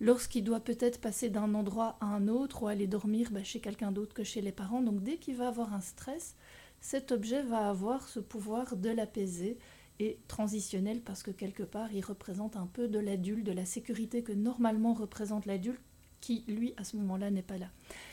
lorsqu'il 0.00 0.42
doit 0.42 0.58
peut-être 0.58 1.00
passer 1.00 1.30
d'un 1.30 1.54
endroit 1.54 1.96
à 2.00 2.06
un 2.06 2.26
autre 2.26 2.64
ou 2.64 2.66
aller 2.66 2.88
dormir 2.88 3.28
bah, 3.30 3.44
chez 3.44 3.60
quelqu'un 3.60 3.92
d'autre 3.92 4.14
que 4.14 4.24
chez 4.24 4.40
les 4.40 4.50
parents. 4.50 4.82
Donc 4.82 5.04
dès 5.04 5.18
qu'il 5.18 5.36
va 5.36 5.46
avoir 5.46 5.72
un 5.74 5.80
stress, 5.80 6.34
cet 6.80 7.12
objet 7.12 7.44
va 7.44 7.68
avoir 7.68 8.08
ce 8.08 8.18
pouvoir 8.18 8.74
de 8.74 8.90
l'apaiser 8.90 9.56
et 10.00 10.18
transitionnel 10.26 11.02
parce 11.02 11.22
que 11.22 11.30
quelque 11.30 11.62
part 11.62 11.92
il 11.92 12.04
représente 12.04 12.56
un 12.56 12.66
peu 12.66 12.88
de 12.88 12.98
l'adulte, 12.98 13.46
de 13.46 13.52
la 13.52 13.64
sécurité 13.64 14.24
que 14.24 14.32
normalement 14.32 14.92
représente 14.92 15.46
l'adulte 15.46 15.80
qui 16.24 16.44
lui 16.48 16.72
à 16.78 16.84
ce 16.84 16.96
moment-là 16.96 17.30
n'est 17.30 17.42
pas 17.42 17.58
là. 17.58 17.66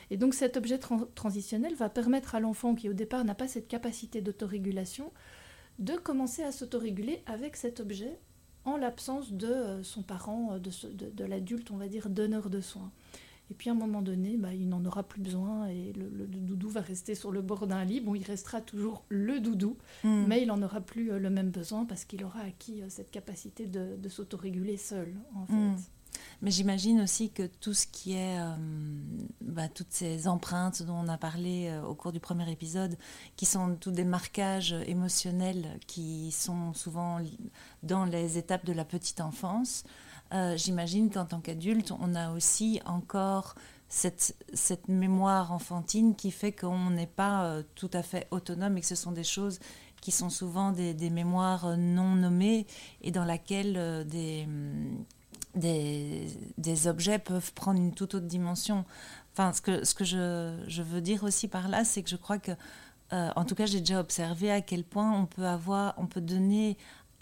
Et 0.10 0.18
donc 0.18 0.34
cet 0.34 0.58
objet 0.58 0.80
transitionnel 1.16 1.76
va 1.76 1.90
permettre 1.90 2.36
à 2.36 2.42
l'enfant 2.42 2.76
qui 2.76 2.90
au 2.90 2.94
départ 2.94 3.24
n'a 3.24 3.36
pas 3.36 3.48
cette 3.48 3.70
capacité 3.70 4.20
d'autorégulation 4.22 5.12
de 5.80 5.96
commencer 5.96 6.44
à 6.44 6.52
s'autoréguler 6.52 7.24
avec 7.26 7.56
cet 7.56 7.80
objet 7.80 8.20
en 8.66 8.76
l'absence 8.78 9.32
de 9.32 9.48
euh, 9.48 9.84
son 9.84 10.04
parent, 10.04 10.54
euh, 10.54 10.60
de, 10.60 11.24
l'adulte, 11.24 11.72
on 11.72 11.78
va 11.78 11.88
dire, 11.88 12.10
donneur 12.10 12.50
de 12.50 12.60
soins. 12.62 12.92
Et 13.50 13.54
puis 13.54 13.70
à 13.70 13.74
un 13.74 13.76
moment 13.76 14.02
donné, 14.02 14.38
bah, 14.38 14.54
il 14.54 14.68
n'en 14.70 14.84
aura 14.86 15.04
plus 15.04 15.22
besoin 15.22 15.68
et 15.68 15.94
le, 15.94 16.28
doudou 16.28 16.70
va 16.70 16.82
rester 16.82 17.16
sur 17.16 17.32
le 17.32 17.42
bord 17.42 17.66
d'un 17.66 17.84
lit. 17.84 18.02
Bon, 18.02 18.14
il 18.14 18.24
restera 18.24 18.62
toujours 18.62 19.04
le 19.10 19.40
doudou, 19.40 19.78
hmm. 20.04 20.26
mais 20.28 20.42
il 20.42 20.48
n'en 20.48 20.62
aura 20.62 20.82
plus 20.82 21.12
euh, 21.12 21.20
le 21.20 21.30
même 21.30 21.50
besoin 21.50 21.86
parce 21.86 22.06
qu'il 22.06 22.24
aura 22.24 22.42
acquis 22.42 22.82
cette 22.90 23.10
capacité 23.10 23.66
de, 23.66 24.10
s'autoréguler 24.10 24.78
seul, 24.78 25.16
en 25.36 25.52
hmm. 25.52 25.76
Mais 26.42 26.50
j'imagine 26.50 27.02
aussi 27.02 27.30
que 27.30 27.44
tout 27.44 27.74
ce 27.74 27.86
qui 27.86 28.14
est, 28.14 28.40
euh, 28.40 28.56
bah, 29.42 29.70
toutes 29.70 29.92
ces 29.92 30.28
empreintes 30.28 30.82
dont 30.82 30.96
on 30.96 31.08
a 31.08 31.18
parlé 31.18 31.68
euh, 31.68 31.84
au 31.84 31.94
cours 31.94 32.12
du 32.12 32.20
premier 32.20 32.52
épisode, 32.52 32.98
qui 33.36 33.46
sont 33.46 33.76
tous 33.76 33.92
des 33.92 34.06
marquages 34.06 34.74
émotionnels 34.88 35.80
qui 35.86 36.32
sont 36.32 36.74
souvent 36.74 37.20
dans 37.84 38.06
les 38.06 38.40
étapes 38.40 38.66
de 38.66 38.74
la 38.74 38.86
petite 38.86 39.22
enfance, 39.22 39.84
euh, 40.34 40.58
j'imagine 40.58 41.12
qu'en 41.12 41.26
tant 41.26 41.42
qu'adulte, 41.42 41.92
on 42.00 42.16
a 42.16 42.32
aussi 42.32 42.82
encore 42.86 43.54
cette, 43.88 44.36
cette, 44.54 44.88
mémoire 44.88 45.52
enfantine 45.52 46.16
qui 46.16 46.32
fait 46.32 46.54
qu'on 46.54 46.90
n'est 46.90 47.06
pas 47.06 47.62
tout 47.76 47.90
à 47.94 48.02
fait 48.02 48.28
autonome 48.32 48.78
et 48.78 48.82
que 48.82 48.88
ce 48.88 48.96
sont 48.96 49.12
des 49.12 49.26
choses 49.26 49.60
qui 50.00 50.12
sont 50.12 50.30
souvent 50.30 50.72
des, 50.72 50.94
des 50.94 51.10
mémoires 51.10 51.78
non 51.78 52.16
nommées 52.16 52.66
et 53.02 53.12
dans 53.12 53.26
laquelle 53.26 54.08
des 54.08 54.48
des, 55.56 56.88
objets 56.88 57.20
peuvent 57.20 57.54
prendre 57.54 57.80
une 57.80 57.94
toute 57.94 58.16
autre 58.16 58.26
dimension. 58.26 58.86
Enfin, 59.34 59.54
ce 59.54 59.62
que, 59.62 60.04
je, 60.04 60.82
veux 60.82 61.02
dire 61.02 61.24
aussi 61.24 61.48
par 61.48 61.68
là, 61.68 61.84
c'est 61.84 62.04
que 62.04 62.10
je 62.10 62.16
crois 62.16 62.40
que, 62.40 62.52
euh, 63.14 63.30
en 63.36 63.46
tout 63.46 63.56
cas, 63.56 63.66
j'ai 63.66 63.80
déjà 63.80 64.00
observé 64.00 64.52
à 64.52 64.62
quel 64.62 64.84
point 64.84 65.12
on 65.12 65.26
peut 65.26 65.46
avoir, 65.46 65.94
on 65.98 66.08
peut 66.08 66.22
donner 66.22 66.78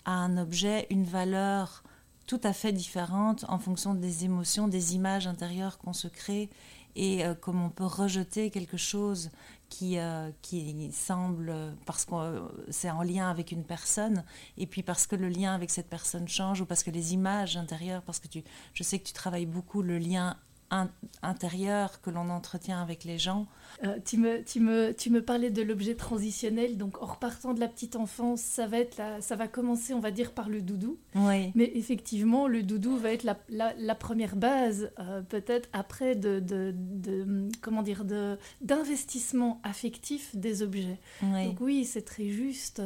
à 0.05 0.11
un 0.11 0.37
objet 0.37 0.87
une 0.89 1.03
valeur 1.03 1.83
tout 2.27 2.41
à 2.43 2.53
fait 2.53 2.71
différente 2.71 3.45
en 3.47 3.57
fonction 3.57 3.95
des 3.95 4.25
émotions, 4.25 4.67
des 4.67 4.95
images 4.95 5.25
intérieures 5.25 5.79
qu'on 5.79 5.93
se 5.93 6.07
crée 6.07 6.49
et 6.95 7.25
euh, 7.25 7.33
comme 7.33 7.63
on 7.63 7.69
peut 7.69 7.85
rejeter 7.85 8.51
quelque 8.51 8.77
chose 8.77 9.31
qui, 9.69 9.97
euh, 9.97 10.31
qui 10.41 10.91
semble, 10.91 11.53
parce 11.85 12.05
que 12.05 12.13
euh, 12.13 12.41
c'est 12.69 12.89
en 12.89 13.03
lien 13.03 13.29
avec 13.29 13.51
une 13.51 13.63
personne, 13.63 14.23
et 14.57 14.67
puis 14.67 14.83
parce 14.83 15.07
que 15.07 15.15
le 15.15 15.29
lien 15.29 15.53
avec 15.53 15.69
cette 15.69 15.89
personne 15.89 16.27
change, 16.27 16.61
ou 16.61 16.65
parce 16.65 16.83
que 16.83 16.91
les 16.91 17.13
images 17.13 17.57
intérieures, 17.57 18.01
parce 18.01 18.19
que 18.19 18.27
je 18.73 18.83
sais 18.83 18.99
que 18.99 19.05
tu 19.05 19.13
travailles 19.13 19.45
beaucoup 19.45 19.81
le 19.81 19.97
lien 19.97 20.37
intérieur 21.21 22.01
que 22.01 22.09
l'on 22.09 22.29
entretient 22.29 22.81
avec 22.81 23.03
les 23.03 23.17
gens. 23.17 23.47
Euh, 23.83 23.97
tu, 24.03 24.17
me, 24.17 24.43
tu, 24.43 24.59
me, 24.59 24.93
tu 24.93 25.09
me 25.09 25.21
parlais 25.21 25.49
de 25.49 25.61
l'objet 25.61 25.95
transitionnel, 25.95 26.77
donc 26.77 27.01
en 27.01 27.05
repartant 27.05 27.53
de 27.53 27.59
la 27.59 27.67
petite 27.67 27.95
enfance, 27.95 28.41
ça 28.41 28.67
va, 28.67 28.79
être 28.79 28.97
la, 28.97 29.21
ça 29.21 29.35
va 29.35 29.47
commencer, 29.47 29.93
on 29.93 29.99
va 29.99 30.11
dire, 30.11 30.31
par 30.31 30.49
le 30.49 30.61
doudou. 30.61 30.97
Oui. 31.15 31.51
Mais 31.55 31.71
effectivement, 31.75 32.47
le 32.47 32.63
doudou 32.63 32.97
va 32.97 33.11
être 33.11 33.23
la, 33.23 33.37
la, 33.49 33.73
la 33.77 33.95
première 33.95 34.35
base, 34.35 34.91
euh, 34.99 35.21
peut-être 35.21 35.69
après, 35.73 36.15
de, 36.15 36.39
de, 36.39 36.73
de, 36.75 37.49
comment 37.61 37.83
dire, 37.83 38.05
d'investissement 38.61 39.61
affectif 39.63 40.35
des 40.35 40.61
objets. 40.61 40.99
Oui. 41.23 41.45
Donc 41.45 41.61
oui, 41.61 41.85
c'est 41.85 42.03
très 42.03 42.29
juste. 42.29 42.81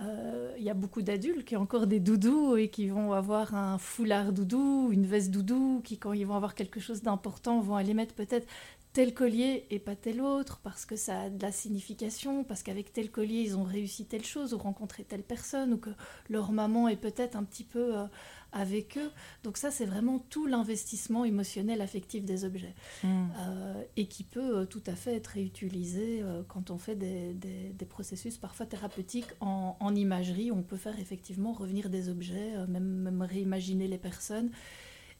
Euh, 0.00 0.54
il 0.56 0.64
y 0.64 0.70
a 0.70 0.74
beaucoup 0.74 1.02
d'adultes 1.02 1.44
qui 1.44 1.56
ont 1.56 1.62
encore 1.62 1.86
des 1.86 2.00
doudous 2.00 2.56
et 2.56 2.68
qui 2.68 2.88
vont 2.88 3.12
avoir 3.12 3.54
un 3.54 3.78
foulard 3.78 4.32
doudou, 4.32 4.88
une 4.90 5.06
veste 5.06 5.30
doudou, 5.30 5.82
qui 5.84 5.98
quand 5.98 6.12
ils 6.12 6.26
vont 6.26 6.34
avoir 6.34 6.54
quelque 6.54 6.80
chose 6.80 7.02
d'important 7.02 7.60
vont 7.60 7.76
aller 7.76 7.92
mettre 7.92 8.14
peut-être 8.14 8.46
tel 8.92 9.14
collier 9.14 9.66
et 9.70 9.78
pas 9.78 9.96
tel 9.96 10.20
autre 10.20 10.60
parce 10.62 10.84
que 10.84 10.96
ça 10.96 11.22
a 11.22 11.30
de 11.30 11.40
la 11.42 11.52
signification, 11.52 12.44
parce 12.44 12.62
qu'avec 12.62 12.92
tel 12.92 13.10
collier 13.10 13.40
ils 13.42 13.56
ont 13.56 13.64
réussi 13.64 14.06
telle 14.06 14.24
chose 14.24 14.54
ou 14.54 14.58
rencontré 14.58 15.04
telle 15.04 15.22
personne 15.22 15.74
ou 15.74 15.78
que 15.78 15.90
leur 16.28 16.52
maman 16.52 16.88
est 16.88 16.96
peut-être 16.96 17.36
un 17.36 17.44
petit 17.44 17.64
peu 17.64 17.96
euh, 17.98 18.04
avec 18.52 18.98
eux. 18.98 19.10
Donc 19.44 19.56
ça 19.56 19.70
c'est 19.70 19.86
vraiment 19.86 20.18
tout 20.30 20.46
l'investissement 20.46 21.24
émotionnel 21.24 21.80
affectif 21.80 22.24
des 22.24 22.44
objets 22.44 22.74
Mm. 23.02 23.06
euh, 23.40 23.82
et 23.96 24.06
qui 24.06 24.24
peut 24.24 24.58
euh, 24.58 24.64
tout 24.66 24.82
à 24.86 24.94
fait 24.94 25.14
être 25.16 25.28
réutilisé 25.28 26.20
euh, 26.22 26.42
quand 26.46 26.70
on 26.70 26.78
fait 26.78 26.94
des, 26.96 27.32
des- 27.34 27.70
des 27.70 27.86
processus 27.86 28.36
parfois 28.38 28.66
thérapeutiques 28.66 29.28
en, 29.40 29.76
en 29.80 29.94
imagerie. 29.94 30.50
On 30.52 30.62
peut 30.62 30.76
faire 30.76 30.98
effectivement 31.00 31.52
revenir 31.52 31.88
des 31.90 32.08
objets, 32.08 32.52
même, 32.68 32.84
même 32.84 33.22
réimaginer 33.22 33.88
les 33.88 33.98
personnes. 33.98 34.50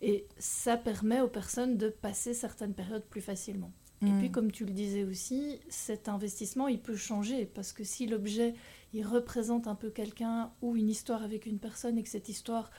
Et 0.01 0.27
ça 0.39 0.77
permet 0.77 1.21
aux 1.21 1.29
personnes 1.29 1.77
de 1.79 1.89
passer 1.89 2.35
certaines 2.35 2.75
périodes 2.75 3.05
plus 3.05 3.21
facilement. 3.21 3.73
Et 4.03 4.07
Mm. 4.07 4.19
puis, 4.19 4.31
comme 4.33 4.51
tu 4.51 4.65
le 4.65 4.73
disais 4.73 5.05
aussi, 5.05 5.61
cet 5.69 6.09
investissement, 6.09 6.67
il 6.67 6.81
peut 6.81 6.97
changer 6.97 7.47
parce 7.47 7.73
que 7.73 7.85
si 7.85 8.07
l'objet, 8.09 8.55
il 8.93 9.07
représente 9.07 9.69
un 9.69 9.77
peu 9.77 9.91
quelqu'un 9.91 10.51
ou 10.61 10.75
une 10.77 10.91
histoire 10.91 11.23
avec 11.23 11.47
une 11.47 11.61
personne 11.61 11.97
et 11.99 12.03
que 12.03 12.09
cette 12.09 12.29
histoire 12.29 12.73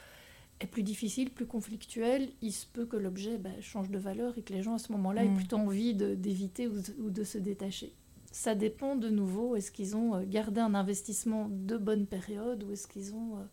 est 0.59 0.67
plus 0.67 0.83
difficile, 0.83 1.29
plus 1.29 1.45
conflictuelle, 1.45 2.29
il 2.41 2.51
se 2.53 2.65
peut 2.65 2.85
que 2.85 2.95
l'objet 2.95 3.37
ben, 3.37 3.53
change 3.61 3.89
de 3.89 3.97
valeur 3.97 4.37
et 4.37 4.41
que 4.43 4.53
les 4.53 4.61
gens 4.61 4.75
à 4.75 4.79
ce 4.79 4.91
moment-là 4.93 5.23
aient 5.25 5.29
Mm. 5.29 5.35
plutôt 5.35 5.57
envie 5.57 5.93
d'éviter 5.93 6.67
ou, 6.67 6.73
de- 6.79 7.01
ou 7.01 7.09
de 7.09 7.23
se 7.23 7.37
détacher. 7.37 7.93
Ça 8.31 8.55
dépend 8.55 8.95
de 8.95 9.09
nouveau, 9.09 9.55
est-ce 9.55 9.71
qu'ils 9.71 9.95
ont 9.95 10.15
euh, 10.15 10.23
gardé 10.25 10.59
un 10.61 10.73
investissement 10.73 11.49
de 11.51 11.77
bonne 11.77 12.05
période 12.07 12.63
ou 12.63 12.71
est-ce 12.71 12.87
qu'ils 12.87 13.13
ont 13.13 13.37
euh, 13.37 13.43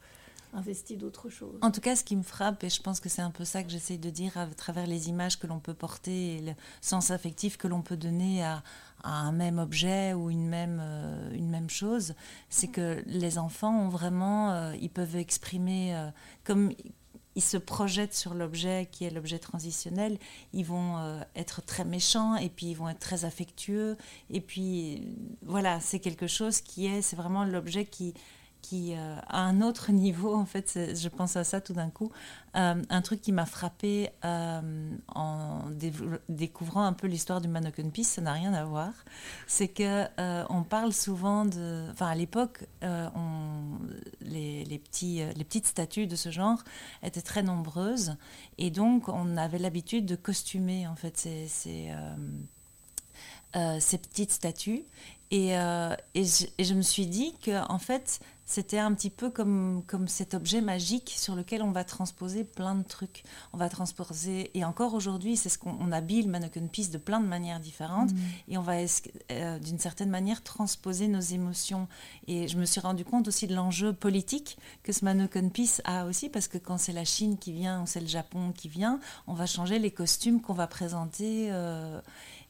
investi 0.53 0.97
d'autres 0.97 1.29
choses 1.29 1.59
En 1.63 1.71
tout 1.71 1.81
cas, 1.81 1.97
ce 1.97 2.05
qui 2.05 2.17
me 2.17 2.23
frappe, 2.23 2.65
et 2.65 2.71
je 2.71 2.83
pense 2.83 3.01
que 3.01 3.09
c'est 3.09 3.23
un 3.23 3.31
peu 3.31 3.45
ça 3.45 3.63
que 3.63 3.71
j'essaye 3.71 3.99
de 3.99 4.11
dire 4.11 4.37
à 4.37 4.47
travers 4.47 4.87
les 4.87 5.09
images 5.09 5.39
que 5.39 5.47
l'on 5.47 5.61
peut 5.61 5.75
porter 5.75 6.37
et 6.37 6.41
le 6.41 6.53
sens 6.81 7.11
affectif 7.11 7.57
que 7.57 7.69
l'on 7.69 7.83
peut 7.83 7.97
donner 7.97 8.45
à, 8.45 8.63
un 9.03 9.33
même 9.33 9.59
objet 9.59 10.13
ou 10.13 10.29
une 10.29 10.47
même, 10.47 10.79
euh, 10.83 11.33
une 11.33 11.49
même 11.49 11.71
chose, 11.71 12.15
c'est 12.51 12.69
que 12.69 13.03
les 13.07 13.39
enfants 13.39 13.87
ont 13.87 13.89
vraiment, 13.89 14.53
euh, 14.53 14.75
ils 14.79 14.91
peuvent 14.91 15.17
exprimer, 15.17 15.97
euh, 15.97 16.11
comme 16.45 16.73
ils 17.35 17.43
se 17.43 17.57
projettent 17.57 18.13
sur 18.13 18.35
l'objet 18.35 18.89
qui 18.93 19.05
est 19.05 19.11
l'objet 19.11 19.39
transitionnel, 19.39 20.19
ils 20.53 20.67
vont 20.67 21.23
être 21.35 21.65
très 21.65 21.85
méchants 21.85 22.35
et 22.35 22.51
puis 22.51 22.67
ils 22.67 22.75
vont 22.75 22.89
être 22.89 22.99
très 22.99 23.25
affectueux. 23.25 23.97
Et 24.29 24.43
puis 24.43 25.17
voilà, 25.47 25.81
c'est 25.81 26.01
quelque 26.01 26.27
chose 26.27 26.61
qui 26.61 26.87
est, 26.87 27.01
c'est 27.01 27.17
vraiment 27.17 27.45
l'objet 27.45 27.87
qui 27.87 28.15
qui 28.63 28.95
euh, 28.95 29.17
à 29.29 29.43
un 29.43 29.63
autre 29.63 29.93
niveau 29.93 30.35
en 30.35 30.47
fait 30.47 30.79
je 30.95 31.09
pense 31.09 31.37
à 31.37 31.45
ça 31.45 31.61
tout 31.61 31.73
d'un 31.73 31.91
coup. 31.91 32.11
Euh, 32.57 32.83
un 32.89 33.01
truc 33.01 33.21
qui 33.21 33.31
m'a 33.31 33.47
frappé 33.47 34.11
euh, 34.25 34.91
en 35.15 35.63
découvrant 36.29 36.83
un 36.83 36.93
peu 36.93 37.07
l'histoire 37.07 37.41
du 37.41 37.47
Mannequin 37.47 37.89
Peace 37.91 38.09
ça 38.09 38.23
n'a 38.23 38.33
rien 38.33 38.53
à 38.55 38.65
voir. 38.65 38.93
C'est 39.47 39.69
que 39.69 40.07
euh, 40.19 40.45
on 40.51 40.65
parle 40.65 40.93
souvent 40.93 41.45
de 41.45 41.87
enfin 41.93 42.09
à 42.09 42.15
l'époque 42.17 42.65
les, 44.21 44.65
les 44.65 44.79
petits 44.79 45.23
les 45.37 45.45
petites 45.45 45.67
statues 45.67 46.09
de 46.09 46.17
ce 46.17 46.31
genre 46.31 46.59
étaient 47.05 47.23
très 47.23 47.45
nombreuses. 47.45 48.17
Et 48.59 48.71
donc 48.71 49.09
on 49.09 49.37
avait 49.37 49.59
l'habitude 49.59 50.07
de 50.07 50.17
costumer 50.17 50.89
en 50.89 50.97
fait 50.97 51.17
ces, 51.17 51.47
ces, 51.47 51.93
petites 53.99 54.33
statues. 54.33 54.83
Et, 55.31 55.51
et, 55.51 56.25
je, 56.25 56.47
et 56.59 56.65
je 56.65 56.75
me 56.75 56.83
suis 56.83 57.07
dit 57.07 57.33
que 57.43 57.65
en 57.71 57.79
fait 57.79 58.19
c'était 58.51 58.79
un 58.79 58.93
petit 58.95 59.11
peu 59.11 59.31
comme, 59.31 59.83
comme 59.87 60.09
cet 60.09 60.35
objet 60.35 60.61
magique 60.61 61.15
sur 61.17 61.35
lequel 61.37 61.63
on 61.63 61.71
va 61.71 61.85
transposer 61.85 62.45
plein 62.45 62.75
de 62.75 62.83
trucs. 62.83 63.23
On 63.53 63.59
va 63.59 63.69
transposer, 63.69 64.51
et 64.59 64.65
encore 64.65 64.95
aujourd'hui, 64.95 65.37
c'est 65.37 65.49
ce 65.49 65.59
qu'on 65.59 65.77
on 65.81 65.93
habille 65.93 66.23
le 66.23 66.31
mannequin 66.31 66.67
piece 66.67 66.91
de 66.91 66.99
plein 66.99 67.21
de 67.21 67.27
manières 67.27 67.61
différentes, 67.61 68.11
et 68.49 68.59
on 68.59 68.63
va 68.63 68.75
euh, 69.31 69.59
d'une 69.61 69.79
certaine 69.79 70.11
manière 70.11 70.43
transposer 70.43 71.07
nos 71.07 71.21
émotions. 71.21 71.87
Et 72.27 72.49
je 72.49 72.59
me 72.59 72.65
suis 72.65 72.81
rendu 72.81 73.05
compte 73.05 73.29
aussi 73.29 73.47
de 73.47 73.55
l'enjeu 73.55 73.93
politique 73.93 74.59
que 74.83 74.93
ce 74.93 75.05
mannequin 75.05 75.49
piece 75.49 75.81
a 75.85 76.07
aussi, 76.07 76.29
parce 76.29 76.49
que 76.49 76.59
quand 76.59 76.79
c'est 76.79 76.93
la 76.93 77.05
Chine 77.05 77.39
qui 77.39 77.53
vient 77.53 77.83
ou 77.83 77.87
c'est 77.87 78.01
le 78.01 78.09
Japon 78.09 78.53
qui 78.53 78.69
vient, 78.69 78.99
on 79.27 79.35
va 79.35 79.47
changer 79.47 79.79
les 79.79 79.91
costumes 79.93 80.41
qu'on 80.41 80.55
va 80.55 80.67
présenter. 80.67 81.49
euh, 81.53 82.01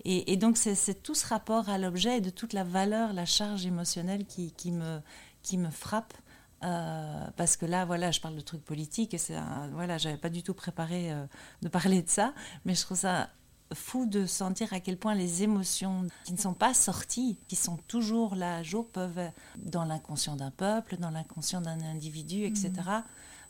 et, 0.04 0.32
et 0.32 0.36
donc 0.38 0.56
c'est 0.56 0.74
c'est 0.74 1.02
tout 1.02 1.14
ce 1.14 1.26
rapport 1.26 1.68
à 1.68 1.76
l'objet 1.76 2.18
et 2.18 2.20
de 2.22 2.30
toute 2.30 2.54
la 2.54 2.64
valeur, 2.64 3.12
la 3.12 3.26
charge 3.26 3.66
émotionnelle 3.66 4.24
qui, 4.24 4.50
qui 4.52 4.72
me 4.72 5.00
qui 5.42 5.59
me 5.59 5.70
frappe. 5.70 6.14
euh, 6.62 7.26
parce 7.37 7.57
que 7.57 7.64
là, 7.66 7.85
voilà, 7.87 8.11
je 8.11 8.20
parle 8.20 8.37
de 8.37 8.40
trucs 8.42 8.64
politiques 8.64 9.14
et 9.14 9.18
c'est 9.18 9.38
voilà, 9.72 9.96
j'avais 9.98 10.18
pas 10.18 10.29
du 10.29 10.42
tout 10.42 10.53
préparé 10.55 11.11
euh, 11.12 11.24
de 11.62 11.68
parler 11.68 12.03
de 12.03 12.09
ça, 12.11 12.35
mais 12.64 12.74
je 12.74 12.83
trouve 12.83 12.98
ça 12.98 13.31
fou 13.72 14.05
de 14.05 14.26
sentir 14.26 14.72
à 14.72 14.81
quel 14.81 14.96
point 14.98 15.14
les 15.14 15.42
émotions 15.44 16.07
qui 16.24 16.33
ne 16.33 16.38
sont 16.38 16.55
pas 16.55 16.74
sorties, 16.74 17.38
qui 17.48 17.57
sont 17.57 17.76
toujours 17.88 18.35
là 18.35 18.57
à 18.57 18.62
jour, 18.62 18.88
peuvent, 18.90 19.31
dans 19.57 19.85
l'inconscient 19.85 20.37
d'un 20.37 20.50
peuple, 20.50 20.96
dans 20.96 21.11
l'inconscient 21.11 21.61
d'un 21.61 21.81
individu, 21.83 22.44
etc., 22.44 22.72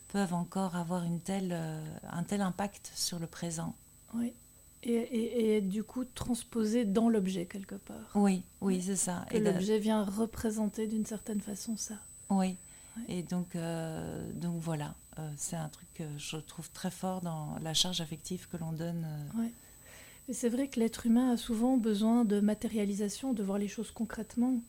peuvent 0.09 0.33
encore 0.33 0.75
avoir 0.75 1.03
une 1.03 1.21
telle, 1.21 1.51
euh, 1.53 1.83
un 2.11 2.23
tel 2.23 2.41
impact 2.41 2.91
sur 2.95 3.17
le 3.17 3.27
présent. 3.27 3.75
Oui. 4.13 4.33
Et, 4.83 4.93
et, 4.93 5.55
et 5.57 5.61
du 5.61 5.83
coup, 5.83 6.05
transposé 6.05 6.85
dans 6.85 7.07
l'objet 7.09 7.45
quelque 7.45 7.75
part. 7.75 8.09
Oui, 8.15 8.41
oui, 8.61 8.81
c'est 8.81 8.95
ça. 8.95 9.25
Que 9.29 9.37
Et 9.37 9.39
de- 9.39 9.45
l'objet 9.45 9.77
vient 9.79 10.03
représenter 10.03 10.87
d'une 10.87 11.05
certaine 11.05 11.39
façon 11.41 11.77
ça. 11.77 11.95
Oui. 12.29 12.55
Et 13.07 13.21
donc, 13.23 13.55
euh, 13.55 14.29
donc 14.33 14.59
voilà, 14.59 14.95
Euh, 15.19 15.29
c'est 15.37 15.57
un 15.57 15.67
truc 15.67 15.87
que 15.93 16.05
je 16.17 16.37
trouve 16.37 16.69
très 16.71 16.89
fort 16.89 17.19
dans 17.21 17.57
la 17.61 17.73
charge 17.73 17.99
affective 17.99 18.47
que 18.49 18.55
l'on 18.57 18.71
donne. 18.71 19.05
euh. 19.37 19.47
Et 20.29 20.33
c'est 20.33 20.47
vrai 20.49 20.67
que 20.69 20.79
l'être 20.79 21.05
humain 21.05 21.31
a 21.33 21.37
souvent 21.37 21.75
besoin 21.77 22.23
de 22.23 22.39
matérialisation, 22.39 23.33
de 23.33 23.43
voir 23.43 23.57
les 23.57 23.67
choses 23.67 23.91
concrètement. 23.91 24.61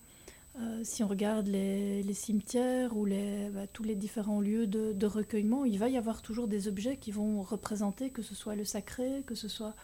Si 0.83 1.03
on 1.03 1.09
regarde 1.09 1.47
les, 1.47 2.03
les 2.03 2.13
cimetières 2.15 2.95
ou 2.97 3.07
les, 3.07 3.49
bah, 3.51 3.67
tous 3.73 3.85
les 3.85 3.95
différents 3.95 4.41
lieux 4.41 4.67
de, 4.67 4.93
de 4.93 5.07
recueillement, 5.07 5.65
il 5.65 5.79
va 5.79 5.89
y 5.89 5.97
avoir 5.97 6.21
toujours 6.21 6.47
des 6.49 6.69
objets 6.69 6.97
qui 6.99 7.11
vont 7.13 7.41
représenter 7.43 8.11
que 8.11 8.21
ce 8.23 8.35
soit 8.35 8.55
le 8.57 8.65
sacré, 8.67 9.23
que 9.27 9.35
ce 9.35 9.49
soit 9.49 9.75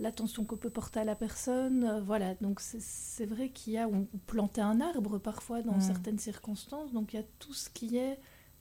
l'attention 0.00 0.44
qu'on 0.44 0.56
peut 0.56 0.70
porter 0.70 1.00
à 1.00 1.04
la 1.04 1.14
personne. 1.16 1.84
Euh, 1.84 2.00
voilà, 2.00 2.34
donc 2.36 2.60
c'est- 2.60 3.26
vrai 3.26 3.48
qu'il 3.50 3.72
y 3.74 3.78
a, 3.78 3.88
on 3.88 4.06
plantait 4.26 4.60
un 4.60 4.80
arbre 4.80 5.18
parfois 5.18 5.62
dans 5.62 5.76
Mm. 5.76 5.80
certaines 5.80 6.18
circonstances, 6.18 6.92
donc 6.92 7.12
il 7.12 7.16
y 7.16 7.20
a 7.20 7.24
tout 7.38 7.54
ce 7.54 7.70
qui 7.70 7.96
est 7.96 8.18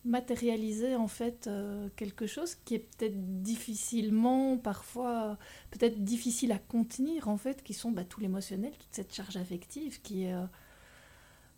matérialiser 0.08 0.96
en 0.96 1.08
fait 1.08 1.48
euh, 1.48 1.90
quelque 1.96 2.28
chose 2.28 2.54
qui 2.64 2.76
est 2.76 2.80
peut-être 2.96 3.42
difficilement 3.42 4.56
parfois 4.58 5.38
peut-être 5.72 6.04
difficile 6.04 6.52
à 6.52 6.60
contenir 6.60 7.28
en 7.28 7.38
fait 7.38 7.64
qui 7.64 7.74
sont 7.74 7.92
bah, 7.92 8.04
tout 8.04 8.20
l'émotionnel 8.22 8.72
toute 8.78 8.94
cette 8.94 9.12
charge 9.14 9.36
affective 9.36 10.02
qui 10.04 10.26
est 10.26 10.34
euh, 10.36 10.46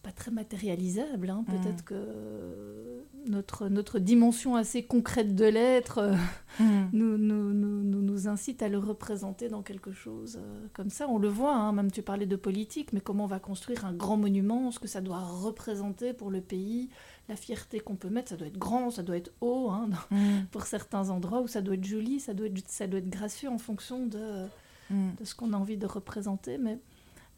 pas 0.03 0.11
très 0.11 0.31
matérialisable 0.31 1.29
hein. 1.29 1.43
peut-être 1.47 1.83
que 1.83 1.93
euh, 1.95 3.01
notre 3.25 3.67
notre 3.67 3.99
dimension 3.99 4.55
assez 4.55 4.83
concrète 4.83 5.35
de 5.35 5.45
l'être 5.45 5.97
euh, 5.99 6.15
Mm. 6.59 6.89
nous, 6.93 7.17
nous, 7.19 7.53
nous, 7.53 8.01
nous, 8.01 8.27
incite 8.27 8.63
à 8.63 8.67
le 8.69 8.79
représenter 8.79 9.47
dans 9.47 9.61
quelque 9.61 9.91
chose 9.91 10.39
euh, 10.41 10.65
comme 10.73 10.89
ça. 10.89 11.07
On 11.07 11.19
le 11.19 11.27
voit, 11.27 11.53
hein, 11.55 11.71
même 11.71 11.91
tu 11.91 12.01
parlais 12.01 12.25
de 12.25 12.35
politique, 12.35 12.93
mais 12.93 12.99
comment 12.99 13.25
on 13.25 13.27
va 13.27 13.37
construire 13.39 13.85
un 13.85 13.93
grand 13.93 14.17
monument, 14.17 14.71
ce 14.71 14.79
que 14.79 14.87
ça 14.87 14.99
doit 15.01 15.19
représenter 15.19 16.13
pour 16.13 16.31
le 16.31 16.41
pays, 16.41 16.89
la 17.29 17.35
fierté 17.35 17.79
qu'on 17.79 17.95
peut 17.95 18.09
mettre, 18.09 18.29
ça 18.29 18.37
doit 18.37 18.47
être 18.47 18.57
grand, 18.57 18.89
ça 18.89 19.03
doit 19.03 19.17
être 19.17 19.31
haut, 19.39 19.69
hein, 19.69 19.87
dans- 19.89 20.17
Mm. 20.17 20.45
pour 20.51 20.63
certains 20.63 21.11
endroits, 21.11 21.41
où 21.41 21.47
ça 21.47 21.61
doit 21.61 21.75
être 21.75 21.85
joli, 21.85 22.19
ça 22.19 22.33
doit 22.33 22.47
être, 22.47 22.63
ça 22.67 22.87
doit 22.87 22.99
être 22.99 23.09
gracieux 23.09 23.49
en 23.49 23.59
fonction 23.59 24.07
de, 24.07 24.45
Mm. 24.89 25.09
de 25.19 25.25
ce 25.25 25.35
qu'on 25.35 25.53
a 25.53 25.57
envie 25.57 25.77
de 25.77 25.85
représenter. 25.85 26.57
Mais 26.57 26.79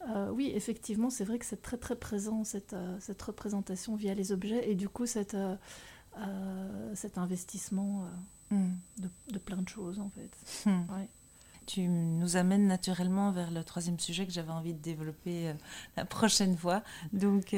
euh, 0.08 0.30
oui, 0.30 0.50
effectivement, 0.54 1.10
c'est 1.10 1.24
vrai 1.24 1.38
que 1.38 1.44
c'est 1.44 1.60
très 1.60 1.76
très 1.76 1.96
présent, 1.96 2.44
cette, 2.44 2.72
euh, 2.72 2.96
cette 3.00 3.20
représentation 3.20 3.96
via 3.96 4.14
les 4.14 4.32
objets, 4.32 4.70
et 4.70 4.74
du 4.74 4.88
coup, 4.88 5.06
cette, 5.06 5.34
euh, 5.34 5.56
cet 6.94 7.18
investissement 7.18 8.04
euh, 8.04 8.08
Mm. 8.52 8.70
de, 8.98 9.08
de 9.34 9.38
plein 9.38 9.62
de 9.62 9.68
choses, 9.68 10.00
en 10.00 10.10
fait. 10.10 10.68
Mm. 10.68 10.92
Ouais. 10.92 11.08
Tu 11.66 11.82
nous 11.82 12.34
amènes 12.34 12.66
naturellement 12.66 13.30
vers 13.30 13.52
le 13.52 13.62
troisième 13.62 14.00
sujet 14.00 14.26
que 14.26 14.32
j'avais 14.32 14.50
envie 14.50 14.74
de 14.74 14.80
développer 14.80 15.54
la 15.96 16.04
prochaine 16.04 16.56
fois. 16.56 16.82
Donc, 17.12 17.54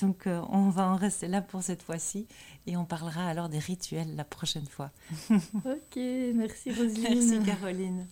donc 0.00 0.24
on 0.26 0.70
va 0.70 0.88
en 0.88 0.96
rester 0.96 1.28
là 1.28 1.40
pour 1.40 1.62
cette 1.62 1.82
fois-ci 1.82 2.26
et 2.66 2.76
on 2.76 2.84
parlera 2.84 3.28
alors 3.28 3.48
des 3.48 3.60
rituels 3.60 4.16
la 4.16 4.24
prochaine 4.24 4.66
fois. 4.66 4.90
Ok, 5.30 5.96
merci 6.34 6.72
Roselyne. 6.72 7.04
Merci 7.04 7.38
Caroline. 7.46 8.02